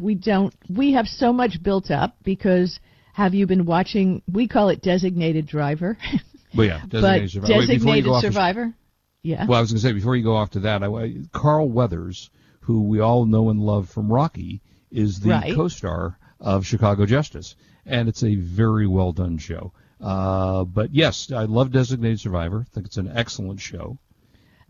we 0.00 0.14
don't. 0.14 0.54
We 0.74 0.92
have 0.94 1.06
so 1.06 1.32
much 1.32 1.62
built 1.62 1.90
up 1.90 2.16
because 2.22 2.78
have 3.12 3.34
you 3.34 3.46
been 3.46 3.66
watching? 3.66 4.22
We 4.32 4.48
call 4.48 4.68
it 4.70 4.80
designated 4.80 5.46
driver, 5.46 5.98
Well, 6.56 6.66
yeah, 6.66 6.80
but 6.82 7.00
designated 7.02 7.30
survivor. 7.32 7.52
Wait, 7.58 7.66
designated 7.66 8.10
off 8.10 8.22
to- 8.22 8.74
Yeah. 9.22 9.46
well, 9.46 9.58
I 9.58 9.60
was 9.60 9.70
going 9.72 9.80
to 9.80 9.86
say 9.88 9.92
before 9.92 10.16
you 10.16 10.24
go 10.24 10.36
off 10.36 10.50
to 10.50 10.60
that, 10.60 10.82
I, 10.82 11.14
Carl 11.32 11.68
Weathers, 11.68 12.30
who 12.60 12.84
we 12.84 13.00
all 13.00 13.26
know 13.26 13.50
and 13.50 13.60
love 13.60 13.88
from 13.88 14.10
Rocky, 14.10 14.62
is 14.90 15.20
the 15.20 15.30
Right. 15.30 15.54
co-star 15.54 16.16
of 16.40 16.64
Chicago 16.64 17.04
Justice, 17.06 17.54
and 17.84 18.08
it's 18.08 18.22
a 18.22 18.34
very 18.36 18.86
well 18.86 19.12
done 19.12 19.38
show. 19.38 19.72
Uh, 20.00 20.64
but 20.64 20.94
yes, 20.94 21.30
I 21.30 21.44
love 21.44 21.72
Designated 21.72 22.20
Survivor. 22.20 22.64
I 22.68 22.74
think 22.74 22.86
it's 22.86 22.96
an 22.96 23.10
excellent 23.14 23.60
show. 23.60 23.98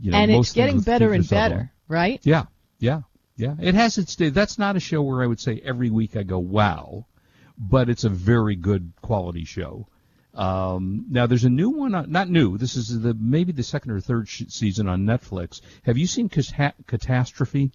You 0.01 0.13
know, 0.13 0.19
and 0.19 0.31
it's 0.31 0.53
getting 0.53 0.79
the 0.79 0.83
better 0.83 1.13
and 1.13 1.29
better, 1.29 1.73
right? 1.89 2.21
Yeah, 2.23 2.45
yeah, 2.79 3.03
yeah. 3.37 3.55
It 3.61 3.75
has 3.75 3.99
its 3.99 4.17
day. 4.17 4.31
That's 4.31 4.59
not 4.59 4.77
a 4.77 4.81
show 4.81 5.03
where 5.03 5.23
I 5.23 5.27
would 5.27 5.41
say 5.41 5.61
every 5.65 5.91
week 5.91 6.17
I 6.17 6.23
go 6.23 6.39
wow, 6.39 7.07
but 7.59 7.89
it's 7.91 8.05
a 8.05 8.09
very 8.09 8.57
good 8.57 8.93
quality 9.03 9.45
show. 9.45 9.87
Um, 10.33 11.07
now 11.11 11.27
there's 11.27 11.45
a 11.45 11.51
new 11.51 11.71
one, 11.71 11.95
on, 11.95 12.11
not 12.11 12.31
new. 12.31 12.57
This 12.57 12.77
is 12.77 13.01
the 13.01 13.15
maybe 13.15 13.53
the 13.53 13.63
second 13.65 13.91
or 13.91 14.01
third 14.01 14.29
sh- 14.29 14.45
season 14.49 14.89
on 14.89 15.05
Netflix. 15.05 15.61
Have 15.83 15.99
you 15.99 16.07
seen 16.07 16.29
Cata- 16.29 16.75
Catastrophe, 16.87 17.73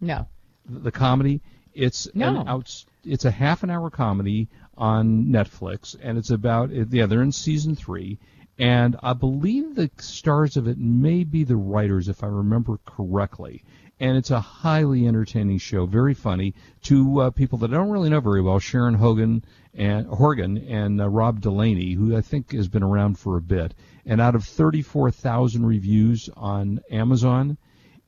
No. 0.00 0.28
the 0.68 0.92
comedy? 0.92 1.42
It's 1.74 2.08
No. 2.14 2.40
an 2.46 2.64
It's 3.04 3.24
a 3.24 3.30
half 3.32 3.62
an 3.64 3.70
hour 3.70 3.90
comedy 3.90 4.48
on 4.76 5.26
Netflix, 5.26 5.96
and 6.00 6.16
it's 6.18 6.30
about 6.30 6.70
yeah 6.70 7.06
they're 7.06 7.20
in 7.22 7.32
season 7.32 7.74
three, 7.74 8.18
and 8.62 8.96
I 9.02 9.12
believe 9.12 9.74
the 9.74 9.90
stars 9.98 10.56
of 10.56 10.68
it 10.68 10.78
may 10.78 11.24
be 11.24 11.42
the 11.44 11.56
writers 11.56 12.08
if 12.08 12.22
I 12.22 12.28
remember 12.28 12.78
correctly. 12.86 13.62
and 14.00 14.16
it's 14.16 14.30
a 14.32 14.40
highly 14.40 15.06
entertaining 15.06 15.58
show, 15.58 15.86
very 15.86 16.14
funny. 16.14 16.54
to 16.82 17.20
uh, 17.20 17.30
people 17.30 17.58
that 17.58 17.70
I 17.70 17.74
don't 17.76 17.90
really 17.90 18.10
know 18.10 18.20
very 18.20 18.42
well, 18.42 18.58
Sharon 18.58 18.94
Hogan 18.94 19.44
and 19.74 20.06
Horgan 20.08 20.58
and 20.58 21.00
uh, 21.00 21.08
Rob 21.08 21.40
Delaney, 21.40 21.92
who 21.92 22.16
I 22.16 22.20
think 22.20 22.52
has 22.52 22.66
been 22.68 22.82
around 22.82 23.18
for 23.18 23.36
a 23.36 23.40
bit. 23.40 23.74
And 24.04 24.20
out 24.20 24.34
of 24.34 24.44
34,000 24.44 25.64
reviews 25.64 26.28
on 26.36 26.80
Amazon, 26.90 27.56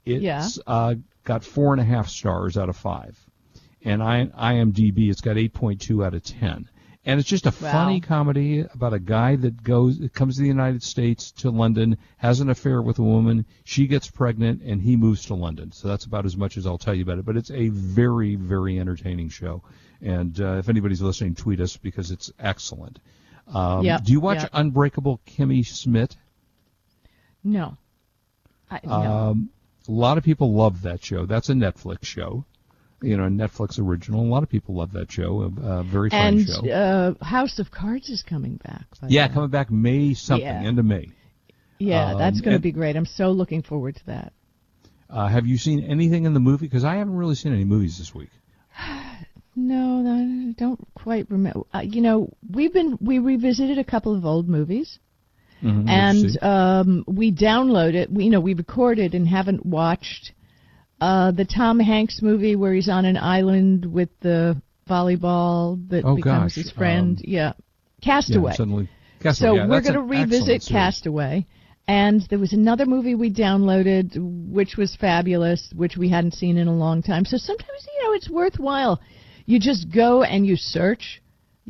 it's 0.04 0.22
Yeah. 0.22 0.48
uh, 0.66 0.94
got 1.24 1.44
four 1.44 1.72
and 1.72 1.80
a 1.80 1.84
half 1.84 2.08
stars 2.08 2.56
out 2.56 2.68
of 2.68 2.76
five. 2.76 3.16
And 3.84 4.02
I, 4.02 4.26
IMDb, 4.26 5.10
it's 5.10 5.20
got 5.20 5.36
8.2 5.36 6.04
out 6.04 6.14
of 6.14 6.22
10. 6.24 6.68
And 7.06 7.20
it's 7.20 7.28
just 7.28 7.44
a 7.44 7.50
Wow. 7.50 7.72
funny 7.72 8.00
comedy 8.00 8.60
about 8.60 8.94
a 8.94 8.98
guy 8.98 9.36
that 9.36 9.62
goes, 9.62 10.00
comes 10.14 10.36
to 10.36 10.42
the 10.42 10.48
United 10.48 10.82
States 10.82 11.32
to 11.32 11.50
London, 11.50 11.98
has 12.16 12.40
an 12.40 12.48
affair 12.48 12.80
with 12.80 12.98
a 12.98 13.02
woman, 13.02 13.44
she 13.64 13.86
gets 13.86 14.10
pregnant, 14.10 14.62
and 14.62 14.80
he 14.80 14.96
moves 14.96 15.26
to 15.26 15.34
London. 15.34 15.70
So 15.72 15.86
that's 15.88 16.06
about 16.06 16.24
as 16.24 16.36
much 16.36 16.56
as 16.56 16.66
I'll 16.66 16.78
tell 16.78 16.94
you 16.94 17.02
about 17.02 17.18
it. 17.18 17.26
But 17.26 17.36
it's 17.36 17.50
a 17.50 17.68
very, 17.68 18.36
very 18.36 18.78
entertaining 18.78 19.28
show. 19.28 19.62
And 20.00 20.38
uh, 20.40 20.54
if 20.54 20.68
anybody's 20.70 21.02
listening, 21.02 21.34
tweet 21.34 21.60
us 21.60 21.76
because 21.76 22.10
it's 22.10 22.32
excellent. 22.38 22.98
Um, 23.52 23.84
Yep, 23.84 24.04
do 24.04 24.12
you 24.12 24.20
watch 24.20 24.40
yep. 24.40 24.50
Unbreakable 24.54 25.20
Kimmy 25.26 25.64
Schmidt? 25.66 26.16
No. 27.42 27.76
I, 28.70 28.80
no. 28.82 28.92
Um, 28.92 29.50
a 29.86 29.92
lot 29.92 30.16
of 30.16 30.24
people 30.24 30.54
love 30.54 30.82
that 30.82 31.04
show. 31.04 31.26
That's 31.26 31.50
a 31.50 31.52
Netflix 31.52 32.04
show. 32.04 32.46
You 33.04 33.16
know, 33.16 33.24
Netflix 33.24 33.78
original. 33.78 34.20
A 34.20 34.28
lot 34.28 34.42
of 34.42 34.48
people 34.48 34.74
love 34.76 34.92
that 34.92 35.10
show. 35.12 35.52
A, 35.62 35.82
very 35.84 36.10
fun 36.10 36.20
and 36.38 36.46
show. 36.48 36.70
uh, 36.70 37.24
House 37.24 37.58
of 37.58 37.70
Cards 37.70 38.08
is 38.08 38.22
coming 38.22 38.56
back. 38.64 38.84
yeah, 39.08 39.28
coming 39.28 39.50
back 39.50 39.70
May 39.70 40.14
something, 40.14 40.46
Yeah. 40.46 40.62
end 40.64 40.78
of 40.78 40.84
May. 40.84 41.08
Yeah, 41.78 42.14
that's 42.16 42.38
um, 42.38 42.42
going 42.44 42.56
to 42.56 42.62
be 42.62 42.72
great. 42.72 42.96
I'm 42.96 43.06
so 43.06 43.30
looking 43.30 43.62
forward 43.62 43.96
to 43.96 44.06
that. 44.06 44.32
Uh, 45.10 45.28
have 45.28 45.46
you 45.46 45.58
seen 45.58 45.84
anything 45.84 46.24
in 46.24 46.34
the 46.34 46.40
movie? 46.40 46.66
Because 46.66 46.84
I 46.84 46.96
haven't 46.96 47.14
really 47.16 47.34
seen 47.34 47.52
any 47.52 47.64
movies 47.64 47.98
this 47.98 48.14
week. 48.14 48.30
No, 49.56 50.02
I 50.04 50.52
don't 50.58 50.80
quite 50.94 51.30
remember. 51.30 51.60
Uh, 51.72 51.78
you 51.78 52.00
know, 52.00 52.28
we've 52.50 52.72
been 52.72 52.98
we 53.00 53.20
revisited 53.20 53.78
a 53.78 53.84
couple 53.84 54.16
of 54.16 54.24
old 54.24 54.48
movies, 54.48 54.98
Mhm, 55.62 55.88
and 55.88 56.42
um, 56.42 57.04
we 57.06 57.30
downloaded. 57.30 58.10
We, 58.10 58.24
you 58.24 58.30
know, 58.30 58.40
we 58.40 58.54
recorded 58.54 59.14
and 59.14 59.28
haven't 59.28 59.64
watched 59.64 60.32
uh, 61.00 61.30
the 61.32 61.44
Tom 61.44 61.78
Hanks 61.80 62.20
movie 62.22 62.56
where 62.56 62.72
he's 62.72 62.88
on 62.88 63.04
an 63.04 63.16
island 63.16 63.84
with 63.84 64.08
the 64.20 64.60
volleyball 64.88 65.78
that 65.88 66.04
Oh, 66.04 66.16
becomes 66.16 66.54
gosh, 66.54 66.64
his 66.64 66.70
friend. 66.72 67.18
um, 67.18 67.24
yeah, 67.26 67.40
yeah, 67.40 67.52
Castaway. 68.02 68.52
suddenly. 68.54 68.88
Castaway, 69.20 69.48
So 69.50 69.54
yeah, 69.56 69.66
we're 69.68 69.80
going 69.80 69.94
to 69.94 70.02
revisit. 70.02 70.64
Castaway. 70.68 71.46
And 71.86 72.22
there 72.30 72.38
was 72.38 72.52
another 72.54 72.86
movie 72.86 73.14
we 73.14 73.30
downloaded, 73.30 74.16
which 74.16 74.76
was 74.78 74.96
fabulous, 74.96 75.70
which 75.76 75.96
we 75.98 76.08
hadn't 76.08 76.32
seen 76.32 76.56
in 76.56 76.66
a 76.66 76.74
long 76.74 77.02
time. 77.02 77.26
So 77.26 77.36
sometimes, 77.36 77.86
you 77.94 78.04
know, 78.08 78.14
it's 78.14 78.30
worthwhile. 78.30 79.00
You 79.44 79.60
just 79.60 79.90
go 79.90 80.22
and 80.22 80.46
you 80.46 80.56
search 80.56 81.20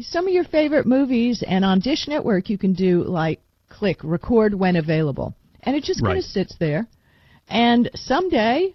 some 0.00 0.26
of 0.26 0.32
your 0.34 0.44
favorite 0.44 0.87
movies, 0.87 1.42
and 1.46 1.64
on 1.64 1.80
Dish 1.80 2.08
Network, 2.08 2.48
you 2.48 2.58
can 2.58 2.72
do 2.74 3.04
like 3.04 3.40
click 3.68 3.98
record 4.02 4.54
when 4.54 4.76
available. 4.76 5.34
And 5.62 5.76
it 5.76 5.82
just 5.84 6.02
kind 6.02 6.18
of 6.18 6.24
sits 6.24 6.54
there. 6.58 6.87
And 7.48 7.90
someday 7.94 8.74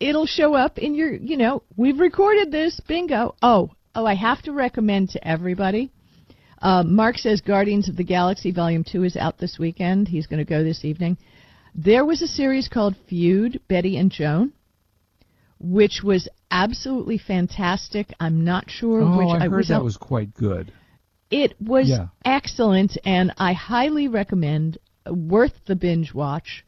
it'll 0.00 0.26
show 0.26 0.54
up 0.54 0.78
in 0.78 0.94
your, 0.94 1.12
you 1.14 1.36
know, 1.36 1.62
we've 1.76 2.00
recorded 2.00 2.50
this, 2.50 2.80
bingo. 2.88 3.34
Oh, 3.42 3.70
oh, 3.94 4.06
I 4.06 4.14
have 4.14 4.42
to 4.42 4.52
recommend 4.52 5.10
to 5.10 5.26
everybody. 5.26 5.92
Uh, 6.60 6.82
Mark 6.82 7.16
says 7.18 7.40
Guardians 7.40 7.88
of 7.88 7.96
the 7.96 8.04
Galaxy 8.04 8.50
Volume 8.50 8.84
2 8.84 9.04
is 9.04 9.16
out 9.16 9.38
this 9.38 9.58
weekend. 9.58 10.08
He's 10.08 10.26
going 10.26 10.44
to 10.44 10.48
go 10.48 10.62
this 10.64 10.84
evening. 10.84 11.16
There 11.74 12.04
was 12.04 12.20
a 12.22 12.26
series 12.26 12.68
called 12.68 12.96
Feud, 13.08 13.60
Betty 13.68 13.96
and 13.96 14.10
Joan, 14.10 14.52
which 15.58 16.00
was 16.02 16.28
absolutely 16.50 17.18
fantastic. 17.18 18.12
I'm 18.18 18.44
not 18.44 18.70
sure 18.70 19.02
Oh, 19.02 19.18
which 19.18 19.40
I 19.40 19.44
heard 19.48 19.52
was 19.56 19.68
that 19.68 19.74
out- 19.76 19.84
was 19.84 19.96
quite 19.96 20.34
good. 20.34 20.72
it 21.30 21.54
was 21.60 21.88
Yeah. 21.88 22.08
excellent, 22.24 22.98
and 23.04 23.32
I 23.38 23.52
highly 23.52 24.08
recommend. 24.08 24.78
uh, 25.06 25.14
Worth 25.14 25.64
the 25.66 25.76
binge 25.76 26.12
watch. 26.12 26.64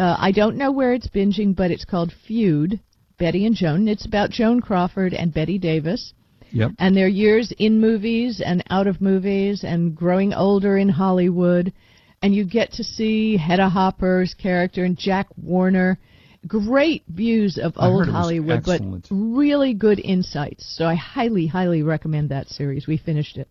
Uh, 0.00 0.16
I 0.18 0.32
don't 0.32 0.56
know 0.56 0.72
where 0.72 0.94
it's 0.94 1.08
binging, 1.08 1.54
but 1.54 1.70
it's 1.70 1.84
called 1.84 2.10
Feud, 2.26 2.80
Betty 3.18 3.44
and 3.44 3.54
Joan. 3.54 3.86
It's 3.86 4.06
about 4.06 4.30
Joan 4.30 4.60
Crawford 4.60 5.12
and 5.12 5.34
Bette 5.34 5.58
Davis 5.58 6.14
Yep. 6.52 6.72
and 6.78 6.96
their 6.96 7.06
years 7.06 7.52
in 7.58 7.80
movies 7.80 8.40
and 8.44 8.64
out 8.70 8.86
of 8.86 9.02
movies 9.02 9.62
and 9.62 9.94
growing 9.94 10.32
older 10.32 10.78
in 10.78 10.88
Hollywood. 10.88 11.74
And 12.22 12.34
you 12.34 12.46
get 12.46 12.72
to 12.72 12.82
see 12.82 13.36
Hedda 13.36 13.68
Hopper's 13.68 14.32
character 14.32 14.84
and 14.84 14.96
Jack 14.96 15.28
Warner. 15.36 15.98
Great 16.46 17.04
views 17.06 17.58
of 17.58 17.74
old 17.76 18.08
Hollywood, 18.08 18.64
but 18.64 18.80
really 19.10 19.74
good 19.74 20.00
insights. 20.00 20.64
So 20.76 20.86
I 20.86 20.94
highly, 20.94 21.46
highly 21.46 21.82
recommend 21.82 22.30
that 22.30 22.48
series. 22.48 22.86
We 22.86 22.96
finished 22.96 23.36
it. 23.36 23.48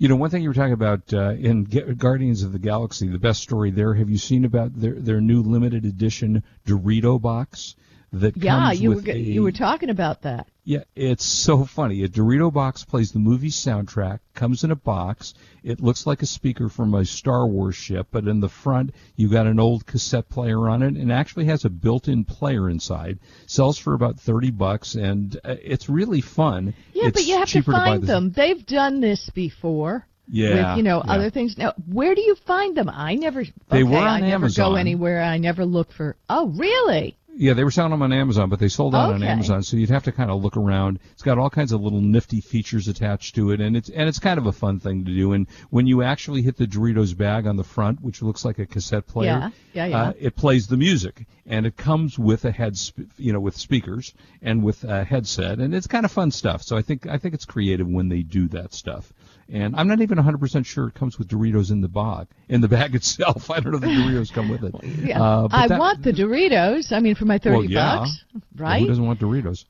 You 0.00 0.08
know, 0.08 0.16
one 0.16 0.30
thing 0.30 0.42
you 0.42 0.48
were 0.48 0.54
talking 0.54 0.72
about 0.72 1.12
uh, 1.12 1.32
in 1.32 1.64
Guardians 1.64 2.42
of 2.42 2.54
the 2.54 2.58
Galaxy, 2.58 3.06
the 3.06 3.18
best 3.18 3.42
story 3.42 3.70
there. 3.70 3.92
Have 3.92 4.08
you 4.08 4.16
seen 4.16 4.46
about 4.46 4.74
their 4.74 4.94
their 4.94 5.20
new 5.20 5.42
limited 5.42 5.84
edition 5.84 6.42
Dorito 6.64 7.20
box 7.20 7.76
that 8.12 8.36
Yeah, 8.36 8.58
comes 8.58 8.80
you 8.80 8.90
were 8.90 9.02
a, 9.10 9.16
you 9.16 9.42
were 9.42 9.52
talking 9.52 9.90
about 9.90 10.22
that. 10.22 10.48
Yeah, 10.64 10.84
it's 10.94 11.24
so 11.24 11.64
funny. 11.64 12.02
A 12.04 12.08
Dorito 12.08 12.52
box 12.52 12.84
plays 12.84 13.12
the 13.12 13.18
movie 13.18 13.50
soundtrack, 13.50 14.20
comes 14.34 14.62
in 14.62 14.70
a 14.70 14.76
box. 14.76 15.34
It 15.62 15.80
looks 15.80 16.06
like 16.06 16.22
a 16.22 16.26
speaker 16.26 16.68
from 16.68 16.94
a 16.94 17.04
Star 17.04 17.46
Wars 17.46 17.74
ship, 17.76 18.08
but 18.10 18.26
in 18.28 18.40
the 18.40 18.48
front 18.48 18.92
you 19.16 19.28
got 19.28 19.46
an 19.46 19.58
old 19.60 19.86
cassette 19.86 20.28
player 20.28 20.68
on 20.68 20.82
it, 20.82 20.94
and 20.94 21.12
actually 21.12 21.46
has 21.46 21.64
a 21.64 21.70
built-in 21.70 22.24
player 22.24 22.68
inside. 22.70 23.18
Sells 23.46 23.78
for 23.78 23.94
about 23.94 24.18
thirty 24.20 24.50
bucks, 24.50 24.94
and 24.94 25.36
uh, 25.44 25.56
it's 25.62 25.88
really 25.88 26.20
fun. 26.20 26.74
Yeah, 26.92 27.06
it's 27.08 27.20
but 27.20 27.26
you 27.26 27.38
have 27.38 27.48
to 27.48 27.62
find 27.62 28.02
the- 28.02 28.06
them. 28.06 28.32
They've 28.32 28.64
done 28.64 29.00
this 29.00 29.30
before. 29.30 30.06
Yeah, 30.32 30.70
with 30.70 30.76
you 30.78 30.82
know 30.84 31.02
yeah. 31.04 31.12
other 31.12 31.30
things. 31.30 31.58
Now, 31.58 31.74
where 31.90 32.14
do 32.14 32.20
you 32.20 32.36
find 32.36 32.76
them? 32.76 32.88
I 32.88 33.16
never. 33.16 33.42
They 33.68 33.82
okay, 33.82 33.82
were 33.82 33.96
on 33.98 34.06
I 34.06 34.20
never 34.20 34.44
Amazon. 34.44 34.72
go 34.72 34.76
anywhere. 34.76 35.20
I 35.22 35.38
never 35.38 35.64
look 35.64 35.90
for. 35.90 36.16
Oh, 36.28 36.46
really? 36.50 37.16
Yeah, 37.40 37.54
they 37.54 37.64
were 37.64 37.70
selling 37.70 37.92
them 37.92 38.02
on 38.02 38.12
Amazon, 38.12 38.50
but 38.50 38.58
they 38.58 38.68
sold 38.68 38.94
out 38.94 39.08
on 39.14 39.22
Amazon, 39.32 39.62
so 39.62 39.78
you'd 39.78 39.88
have 39.88 40.04
to 40.04 40.12
kind 40.12 40.30
of 40.30 40.42
look 40.42 40.58
around. 40.58 40.98
It's 41.12 41.22
got 41.22 41.38
all 41.38 41.48
kinds 41.48 41.72
of 41.72 41.80
little 41.80 42.02
nifty 42.02 42.42
features 42.42 42.86
attached 42.86 43.34
to 43.36 43.50
it, 43.52 43.62
and 43.62 43.78
it's 43.78 43.88
and 43.88 44.08
it's 44.10 44.18
kind 44.18 44.36
of 44.38 44.44
a 44.44 44.52
fun 44.52 44.78
thing 44.78 45.06
to 45.06 45.10
do. 45.10 45.32
And 45.32 45.46
when 45.70 45.86
you 45.86 46.02
actually 46.02 46.42
hit 46.42 46.58
the 46.58 46.66
Doritos 46.66 47.16
bag 47.16 47.46
on 47.46 47.56
the 47.56 47.64
front, 47.64 48.02
which 48.02 48.20
looks 48.20 48.44
like 48.44 48.58
a 48.58 48.66
cassette 48.66 49.06
player, 49.06 49.30
Yeah, 49.30 49.50
yeah, 49.72 49.86
yeah. 49.86 50.02
Uh, 50.02 50.12
it 50.20 50.36
plays 50.36 50.66
the 50.66 50.76
music, 50.76 51.24
and 51.46 51.64
it 51.64 51.78
comes 51.78 52.18
with 52.18 52.44
a 52.44 52.50
head, 52.50 52.76
sp- 52.76 53.08
you 53.16 53.32
know, 53.32 53.40
with 53.40 53.56
speakers 53.56 54.12
and 54.42 54.62
with 54.62 54.84
a 54.84 55.02
headset, 55.02 55.60
and 55.60 55.74
it's 55.74 55.86
kind 55.86 56.04
of 56.04 56.12
fun 56.12 56.30
stuff. 56.32 56.62
So 56.62 56.76
I 56.76 56.82
think 56.82 57.06
I 57.06 57.16
think 57.16 57.32
it's 57.32 57.46
creative 57.46 57.88
when 57.88 58.10
they 58.10 58.20
do 58.20 58.48
that 58.48 58.74
stuff. 58.74 59.14
And 59.52 59.74
I'm 59.74 59.88
not 59.88 60.00
even 60.00 60.16
100% 60.18 60.64
sure 60.64 60.88
it 60.88 60.94
comes 60.94 61.18
with 61.18 61.28
Doritos 61.28 61.70
in 61.72 61.80
the 61.80 61.88
bag, 61.88 62.28
in 62.48 62.60
the 62.60 62.68
bag 62.68 62.94
itself. 63.00 63.50
I 63.50 63.60
don't 63.60 63.72
know 63.72 63.78
if 63.78 63.82
the 63.82 63.88
Doritos 63.88 64.32
come 64.32 64.48
with 64.48 64.62
it. 64.64 64.74
Yeah. 64.84 65.20
Uh, 65.20 65.48
I 65.50 65.66
that- 65.68 65.78
want 65.78 66.02
the 66.04 66.12
Doritos. 66.12 66.92
I 66.92 67.00
mean, 67.00 67.14
for 67.16 67.24
my 67.24 67.38
thirty 67.38 67.56
Well, 67.56 67.64
yeah. 67.64 67.96
bucks, 67.98 68.24
Who 68.32 68.40
right? 68.62 68.86
doesn't 68.86 69.04
want 69.04 69.20
Doritos? 69.20 69.64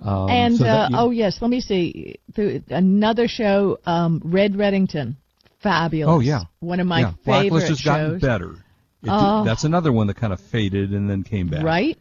Um, 0.00 0.28
and 0.30 0.56
so 0.56 0.64
uh, 0.64 0.66
that- 0.66 0.90
you- 0.90 0.96
oh 0.98 1.10
yes, 1.10 1.38
let 1.42 1.50
me 1.50 1.60
see. 1.60 2.16
The, 2.34 2.62
another 2.70 3.28
show, 3.28 3.78
um, 3.86 4.20
Red 4.24 4.54
Reddington, 4.54 5.16
fabulous. 5.60 6.12
Oh, 6.14 6.20
yeah. 6.20 6.44
one 6.60 6.80
of 6.80 6.86
my 6.86 7.00
yeah, 7.00 7.10
favorite 7.24 7.50
Blacklist 7.50 7.68
has 7.68 7.80
gotten 7.82 8.18
better. 8.18 8.52
It, 8.52 8.58
Oh. 9.08 9.44
That's 9.44 9.62
another 9.64 9.92
one 9.92 10.08
that 10.08 10.16
kind 10.16 10.32
of 10.32 10.40
faded 10.40 10.92
and 10.92 11.08
then 11.08 11.22
came 11.22 11.46
back. 11.48 11.62
Right. 11.62 11.96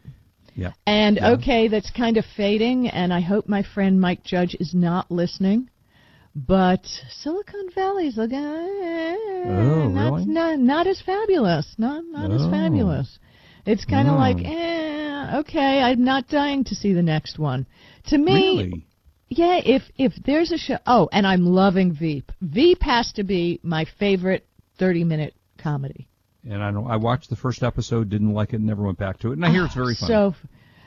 Yeah. 0.55 0.71
And 0.87 1.17
Yeah. 1.17 1.31
okay, 1.33 1.67
that's 1.67 1.91
kind 1.91 2.17
of 2.17 2.25
fading, 2.37 2.87
and 2.87 3.13
I 3.13 3.19
hope 3.19 3.47
my 3.47 3.61
friend 3.61 3.99
Mike 4.01 4.23
Judge 4.23 4.55
is 4.59 4.73
not 4.73 5.11
listening. 5.11 5.69
But 6.35 6.85
Silicon 7.09 7.69
Valley's 7.73 8.17
looking 8.17 8.37
Oh, 8.37 9.87
not, 9.89 10.13
really? 10.13 10.25
not 10.25 10.59
not 10.59 10.87
as 10.87 10.99
fabulous. 11.01 11.65
Not 11.77 12.03
not 12.11 12.29
as 12.31 12.41
Oh. 12.41 12.51
fabulous. 12.51 13.19
It's 13.65 13.85
kind 13.85 14.07
of 14.07 14.15
Hmm. 14.15 14.19
like, 14.19 14.37
eh, 14.45 15.37
okay, 15.39 15.81
I'm 15.81 16.03
not 16.03 16.27
dying 16.27 16.63
to 16.65 16.75
see 16.75 16.93
the 16.93 17.01
next 17.01 17.39
one. 17.39 17.65
To 18.07 18.17
me, 18.17 18.33
Really? 18.33 18.85
yeah, 19.29 19.61
if 19.63 19.89
if 19.97 20.13
there's 20.25 20.51
a 20.51 20.57
show, 20.57 20.77
oh, 20.85 21.07
and 21.13 21.25
I'm 21.25 21.45
loving 21.45 21.93
Veep. 21.93 22.31
Veep 22.41 22.83
has 22.83 23.11
to 23.13 23.23
be 23.23 23.59
my 23.63 23.85
favorite 23.85 24.45
30 24.77 25.03
minute 25.05 25.33
comedy. 25.57 26.07
And 26.47 26.61
I 26.61 26.69
know 26.69 26.85
I 26.85 26.97
watched 26.97 27.29
the 27.29 27.35
first 27.35 27.63
episode, 27.63 28.09
didn't 28.09 28.33
like 28.33 28.53
it, 28.53 28.59
never 28.61 28.83
went 28.83 28.99
back 28.99 29.19
to 29.19 29.29
it. 29.31 29.33
And 29.33 29.45
I 29.45 29.51
hear 29.51 29.65
it's 29.65 29.73
very 29.73 29.95
funny. 29.95 30.09
So, 30.13 30.35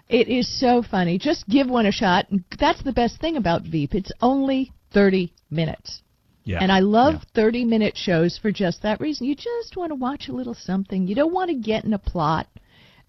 it 0.09 0.29
is 0.29 0.47
so 0.61 0.83
funny. 0.83 1.19
Just 1.19 1.49
give 1.49 1.69
one 1.69 1.87
a 1.87 1.91
shot. 1.91 2.27
That's 2.61 2.83
the 2.83 2.93
best 2.93 3.19
thing 3.21 3.37
about 3.37 3.63
Veep. 3.63 3.95
It's 3.95 4.13
only 4.21 4.73
30 4.93 5.33
minutes. 5.51 6.03
yeah. 6.45 6.59
And 6.63 6.73
I 6.73 6.81
love 6.81 7.15
Yeah. 7.15 7.21
30 7.43 7.65
minute 7.67 7.97
shows 7.97 8.39
for 8.39 8.51
just 8.51 8.81
that 8.83 9.01
reason. 9.01 9.27
You 9.27 9.35
just 9.35 9.77
want 9.77 9.91
to 9.91 9.95
watch 9.95 10.29
a 10.29 10.33
little 10.33 10.55
something. 10.55 11.07
You 11.07 11.15
don't 11.15 11.33
want 11.33 11.51
to 11.51 11.55
get 11.57 11.85
in 11.85 11.93
a 11.93 11.99
plot. 11.99 12.47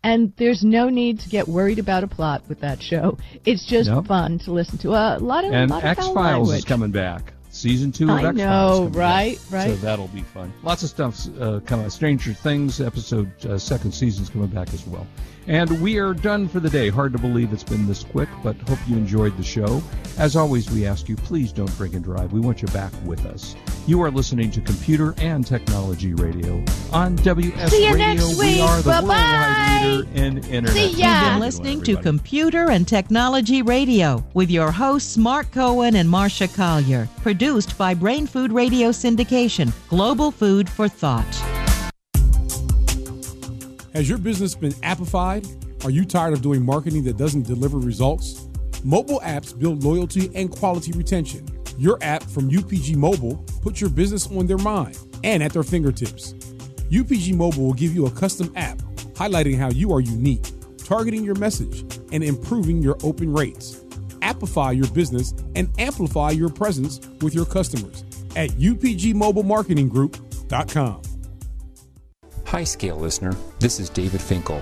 And 0.03 0.33
there's 0.37 0.63
no 0.63 0.89
need 0.89 1.19
to 1.21 1.29
get 1.29 1.47
worried 1.47 1.79
about 1.79 2.03
a 2.03 2.07
plot 2.07 2.43
with 2.49 2.59
that 2.61 2.81
show. 2.81 3.17
It's 3.45 3.65
just 3.65 3.89
Nope. 3.89 4.07
fun 4.07 4.39
to 4.39 4.51
listen 4.51 4.77
to. 4.79 4.89
a 4.91 5.19
lot 5.19 5.43
of, 5.45 5.51
And 5.53 5.69
lot 5.71 5.83
of 5.83 5.89
X 5.89 6.07
Files 6.09 6.51
is 6.53 6.65
coming 6.65 6.91
back. 6.91 7.33
Season 7.59 7.91
two 7.91 8.05
of 8.05 8.11
I 8.11 8.29
X-Files 8.29 8.37
know, 8.37 8.87
right, 8.99 9.39
right. 9.51 9.69
So 9.69 9.75
that'll 9.77 10.07
be 10.07 10.21
fun. 10.21 10.53
Lots 10.63 10.83
of 10.83 10.89
stuff 10.89 11.27
uh, 11.39 11.59
coming. 11.65 11.89
Stranger 11.89 12.33
Things 12.33 12.79
episode 12.79 13.29
uh, 13.45 13.57
second 13.57 13.91
season's 13.91 14.29
coming 14.29 14.47
back 14.47 14.73
as 14.73 14.85
well. 14.87 15.05
And 15.47 15.81
we 15.81 15.97
are 15.97 16.13
done 16.13 16.47
for 16.47 16.59
the 16.59 16.69
day. 16.69 16.89
Hard 16.89 17.11
to 17.13 17.19
believe 17.19 17.51
it's 17.51 17.63
been 17.63 17.87
this 17.87 18.03
quick, 18.03 18.29
but 18.43 18.55
hope 18.67 18.79
you 18.87 18.95
enjoyed 18.95 19.35
the 19.35 19.43
show. 19.43 19.81
As 20.17 20.35
always, 20.35 20.69
we 20.71 20.85
ask 20.85 21.09
you 21.09 21.15
please 21.15 21.51
don't 21.51 21.75
drink 21.75 21.95
and 21.95 22.03
drive. 22.03 22.31
We 22.31 22.39
want 22.39 22.61
you 22.61 22.67
back 22.69 22.93
with 23.03 23.25
us. 23.25 23.55
You 23.89 23.99
are 24.03 24.11
listening 24.11 24.51
to 24.51 24.61
Computer 24.61 25.15
and 25.17 25.43
Technology 25.47 26.13
Radio 26.13 26.63
on 26.93 27.15
WS 27.15 27.71
See 27.71 27.87
you 27.87 27.93
Radio. 27.95 28.07
next 28.13 28.37
We 28.37 28.45
week. 28.45 28.61
are 28.61 28.81
the 28.83 28.89
Bye-bye. 28.91 29.07
worldwide 29.07 29.83
leader 29.83 30.25
in 30.27 30.37
internet. 30.43 30.69
See 30.73 30.81
ya. 30.83 30.89
You've 30.89 30.99
Yeah. 30.99 31.29
been 31.31 31.39
listening 31.39 31.81
to 31.81 31.97
Computer 31.97 32.69
and 32.69 32.87
Technology 32.87 33.63
Radio 33.63 34.23
with 34.35 34.51
your 34.51 34.69
hosts 34.71 35.17
Mark 35.17 35.51
Cohen 35.51 35.95
and 35.95 36.07
Marcia 36.07 36.47
Collier. 36.47 37.09
Produced 37.23 37.79
by 37.79 37.95
Brain 37.95 38.27
Food 38.27 38.51
Radio 38.51 38.89
Syndication, 38.89 39.71
Global 39.87 40.29
Food 40.29 40.69
for 40.69 40.87
Thought. 40.87 41.25
Has 43.95 44.07
your 44.07 44.19
business 44.19 44.53
been 44.53 44.73
appified? 44.83 45.47
Are 45.83 45.89
you 45.89 46.05
tired 46.05 46.33
of 46.33 46.43
doing 46.43 46.63
marketing 46.63 47.05
that 47.05 47.17
doesn't 47.17 47.47
deliver 47.47 47.79
results? 47.79 48.45
Mobile 48.83 49.19
apps 49.25 49.57
build 49.57 49.83
loyalty 49.83 50.29
and 50.35 50.51
quality 50.51 50.91
retention. 50.91 51.43
Your 51.79 51.97
app 52.01 52.23
from 52.23 52.51
UPG 52.51 52.97
Mobile 52.97 53.37
puts 53.61 53.79
your 53.79 53.89
business 53.89 54.27
on 54.27 54.47
their 54.47 54.57
mind 54.57 54.99
and 55.23 55.41
at 55.41 55.53
their 55.53 55.63
fingertips. 55.63 56.33
UPG 56.91 57.37
Mobile 57.37 57.63
will 57.63 57.73
give 57.73 57.95
you 57.95 58.05
a 58.05 58.11
custom 58.11 58.51
app 58.57 58.79
highlighting 59.13 59.57
how 59.57 59.69
you 59.69 59.93
are 59.93 60.01
unique, 60.01 60.45
targeting 60.77 61.23
your 61.23 61.35
message, 61.35 61.85
and 62.11 62.21
improving 62.21 62.81
your 62.81 62.97
open 63.01 63.31
rates. 63.31 63.77
Appify 64.19 64.75
your 64.75 64.91
business 64.91 65.33
and 65.55 65.69
amplify 65.79 66.31
your 66.31 66.49
presence 66.49 66.99
with 67.21 67.33
your 67.33 67.45
customers 67.45 68.03
at 68.35 68.49
upgmobilemarketinggroup.com. 68.49 71.01
Hi, 72.43 72.65
Scale 72.65 72.97
listener. 72.97 73.33
This 73.59 73.79
is 73.79 73.89
David 73.89 74.19
Finkel, 74.19 74.61